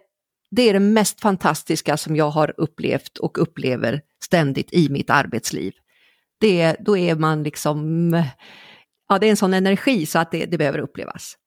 det 0.51 0.61
är 0.61 0.73
det 0.73 0.79
mest 0.79 1.21
fantastiska 1.21 1.97
som 1.97 2.15
jag 2.15 2.29
har 2.29 2.53
upplevt 2.57 3.17
och 3.17 3.41
upplever 3.41 4.01
ständigt 4.23 4.73
i 4.73 4.89
mitt 4.89 5.09
arbetsliv. 5.09 5.73
Det, 6.39 6.75
då 6.79 6.97
är 6.97 7.15
man 7.15 7.43
liksom, 7.43 8.13
ja 9.09 9.19
det 9.19 9.25
är 9.25 9.29
en 9.29 9.37
sån 9.37 9.53
energi 9.53 10.05
så 10.05 10.19
att 10.19 10.31
det, 10.31 10.45
det 10.45 10.57
behöver 10.57 10.79
upplevas. 10.79 11.37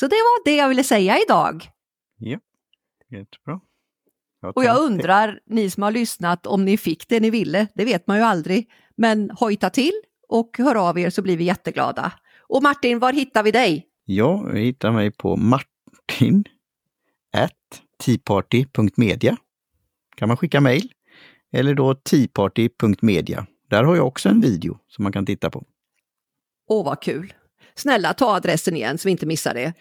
Så 0.00 0.06
det 0.06 0.16
var 0.16 0.44
det 0.44 0.56
jag 0.56 0.68
ville 0.68 0.84
säga 0.84 1.18
idag. 1.18 1.70
Ja, 2.18 2.38
jättebra. 3.08 3.60
Jag 4.42 4.56
och 4.56 4.64
jag 4.64 4.82
undrar, 4.82 5.40
ni 5.46 5.70
som 5.70 5.82
har 5.82 5.90
lyssnat, 5.90 6.46
om 6.46 6.64
ni 6.64 6.76
fick 6.76 7.08
det 7.08 7.20
ni 7.20 7.30
ville, 7.30 7.66
det 7.74 7.84
vet 7.84 8.06
man 8.06 8.16
ju 8.16 8.22
aldrig. 8.22 8.70
Men 8.96 9.30
hojta 9.30 9.70
till 9.70 10.02
och 10.30 10.58
hör 10.58 10.88
av 10.88 10.98
er 10.98 11.10
så 11.10 11.22
blir 11.22 11.36
vi 11.36 11.44
jätteglada. 11.44 12.12
Och 12.48 12.62
Martin, 12.62 12.98
var 12.98 13.12
hittar 13.12 13.42
vi 13.42 13.50
dig? 13.50 13.86
Ja, 14.04 14.42
vi 14.52 14.60
hittar 14.60 14.92
mig 14.92 15.10
på 15.10 15.36
martin 15.36 16.44
teaparty.media. 18.04 19.36
kan 20.16 20.28
man 20.28 20.36
skicka 20.36 20.60
mejl. 20.60 20.92
Eller 21.52 21.74
då 21.74 21.94
teaparty.media. 21.94 23.46
Där 23.70 23.84
har 23.84 23.96
jag 23.96 24.06
också 24.06 24.28
en 24.28 24.40
video 24.40 24.78
som 24.88 25.02
man 25.02 25.12
kan 25.12 25.26
titta 25.26 25.50
på. 25.50 25.64
Åh, 26.68 26.84
vad 26.84 27.02
kul! 27.02 27.34
Snälla, 27.74 28.14
ta 28.14 28.34
adressen 28.34 28.76
igen 28.76 28.98
så 28.98 29.08
vi 29.08 29.10
inte 29.10 29.26
missar 29.26 29.54
det. 29.54 29.72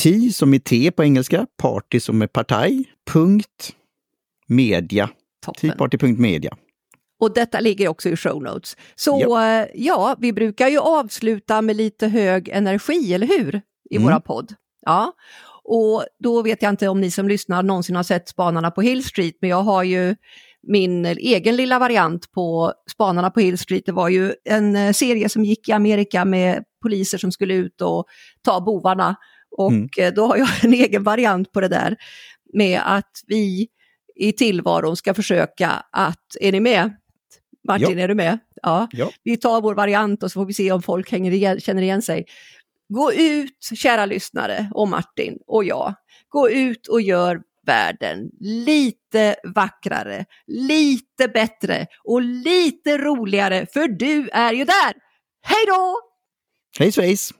T 0.00 0.30
som 0.32 0.54
är 0.54 0.58
T 0.58 0.90
på 0.90 1.04
engelska, 1.04 1.46
party 1.56 2.00
som 2.00 2.22
är 2.22 2.26
partaj, 2.26 2.84
punkt, 3.12 3.76
media. 4.46 5.10
Teaparty.media. 5.60 6.56
Och 7.22 7.34
detta 7.34 7.60
ligger 7.60 7.88
också 7.88 8.08
i 8.08 8.16
show 8.16 8.42
notes. 8.42 8.76
Så 8.94 9.20
ja. 9.20 9.62
Eh, 9.62 9.68
ja, 9.74 10.16
vi 10.18 10.32
brukar 10.32 10.68
ju 10.68 10.78
avsluta 10.78 11.62
med 11.62 11.76
lite 11.76 12.08
hög 12.08 12.48
energi, 12.48 13.14
eller 13.14 13.26
hur? 13.26 13.62
I 13.90 13.96
mm. 13.96 14.06
våra 14.06 14.20
podd. 14.20 14.54
Ja, 14.86 15.12
och 15.64 16.04
då 16.18 16.42
vet 16.42 16.62
jag 16.62 16.70
inte 16.70 16.88
om 16.88 17.00
ni 17.00 17.10
som 17.10 17.28
lyssnar 17.28 17.62
någonsin 17.62 17.96
har 17.96 18.02
sett 18.02 18.28
Spanarna 18.28 18.70
på 18.70 18.82
Hill 18.82 19.04
Street, 19.04 19.34
men 19.40 19.50
jag 19.50 19.62
har 19.62 19.82
ju 19.82 20.16
min 20.68 21.06
egen 21.06 21.56
lilla 21.56 21.78
variant 21.78 22.32
på 22.32 22.72
Spanarna 22.92 23.30
på 23.30 23.40
Hill 23.40 23.58
Street. 23.58 23.86
Det 23.86 23.92
var 23.92 24.08
ju 24.08 24.34
en 24.44 24.76
eh, 24.76 24.92
serie 24.92 25.28
som 25.28 25.44
gick 25.44 25.68
i 25.68 25.72
Amerika 25.72 26.24
med 26.24 26.64
poliser 26.82 27.18
som 27.18 27.32
skulle 27.32 27.54
ut 27.54 27.80
och 27.80 28.04
ta 28.44 28.60
bovarna. 28.60 29.16
Och 29.58 29.72
mm. 29.72 29.88
Eh, 29.98 30.12
då 30.12 30.26
har 30.26 30.36
jag 30.36 30.48
en 30.62 30.74
egen 30.74 31.02
variant 31.02 31.52
på 31.52 31.60
det 31.60 31.68
där 31.68 31.96
med 32.52 32.80
att 32.84 33.10
vi 33.26 33.68
i 34.16 34.32
tillvaron 34.32 34.96
ska 34.96 35.14
försöka 35.14 35.68
att, 35.92 36.36
är 36.40 36.52
ni 36.52 36.60
med? 36.60 36.90
Martin, 37.68 37.98
ja. 37.98 38.04
är 38.04 38.08
du 38.08 38.14
med? 38.14 38.38
Ja. 38.62 38.88
ja. 38.92 39.10
Vi 39.22 39.36
tar 39.36 39.60
vår 39.60 39.74
variant 39.74 40.22
och 40.22 40.32
så 40.32 40.40
får 40.40 40.46
vi 40.46 40.54
se 40.54 40.72
om 40.72 40.82
folk 40.82 41.12
hänger 41.12 41.32
igen, 41.32 41.60
känner 41.60 41.82
igen 41.82 42.02
sig. 42.02 42.24
Gå 42.88 43.12
ut, 43.12 43.58
kära 43.74 44.06
lyssnare, 44.06 44.70
och 44.74 44.88
Martin 44.88 45.38
och 45.46 45.64
jag. 45.64 45.94
Gå 46.28 46.50
ut 46.50 46.86
och 46.86 47.00
gör 47.00 47.42
världen 47.66 48.30
lite 48.40 49.36
vackrare, 49.54 50.24
lite 50.46 51.28
bättre 51.28 51.86
och 52.04 52.22
lite 52.22 52.98
roligare, 52.98 53.66
för 53.72 53.88
du 53.88 54.28
är 54.32 54.52
ju 54.52 54.64
där! 54.64 54.94
Hej 55.42 55.66
då! 55.66 55.98
Hej 56.78 56.92
svejs! 56.92 57.32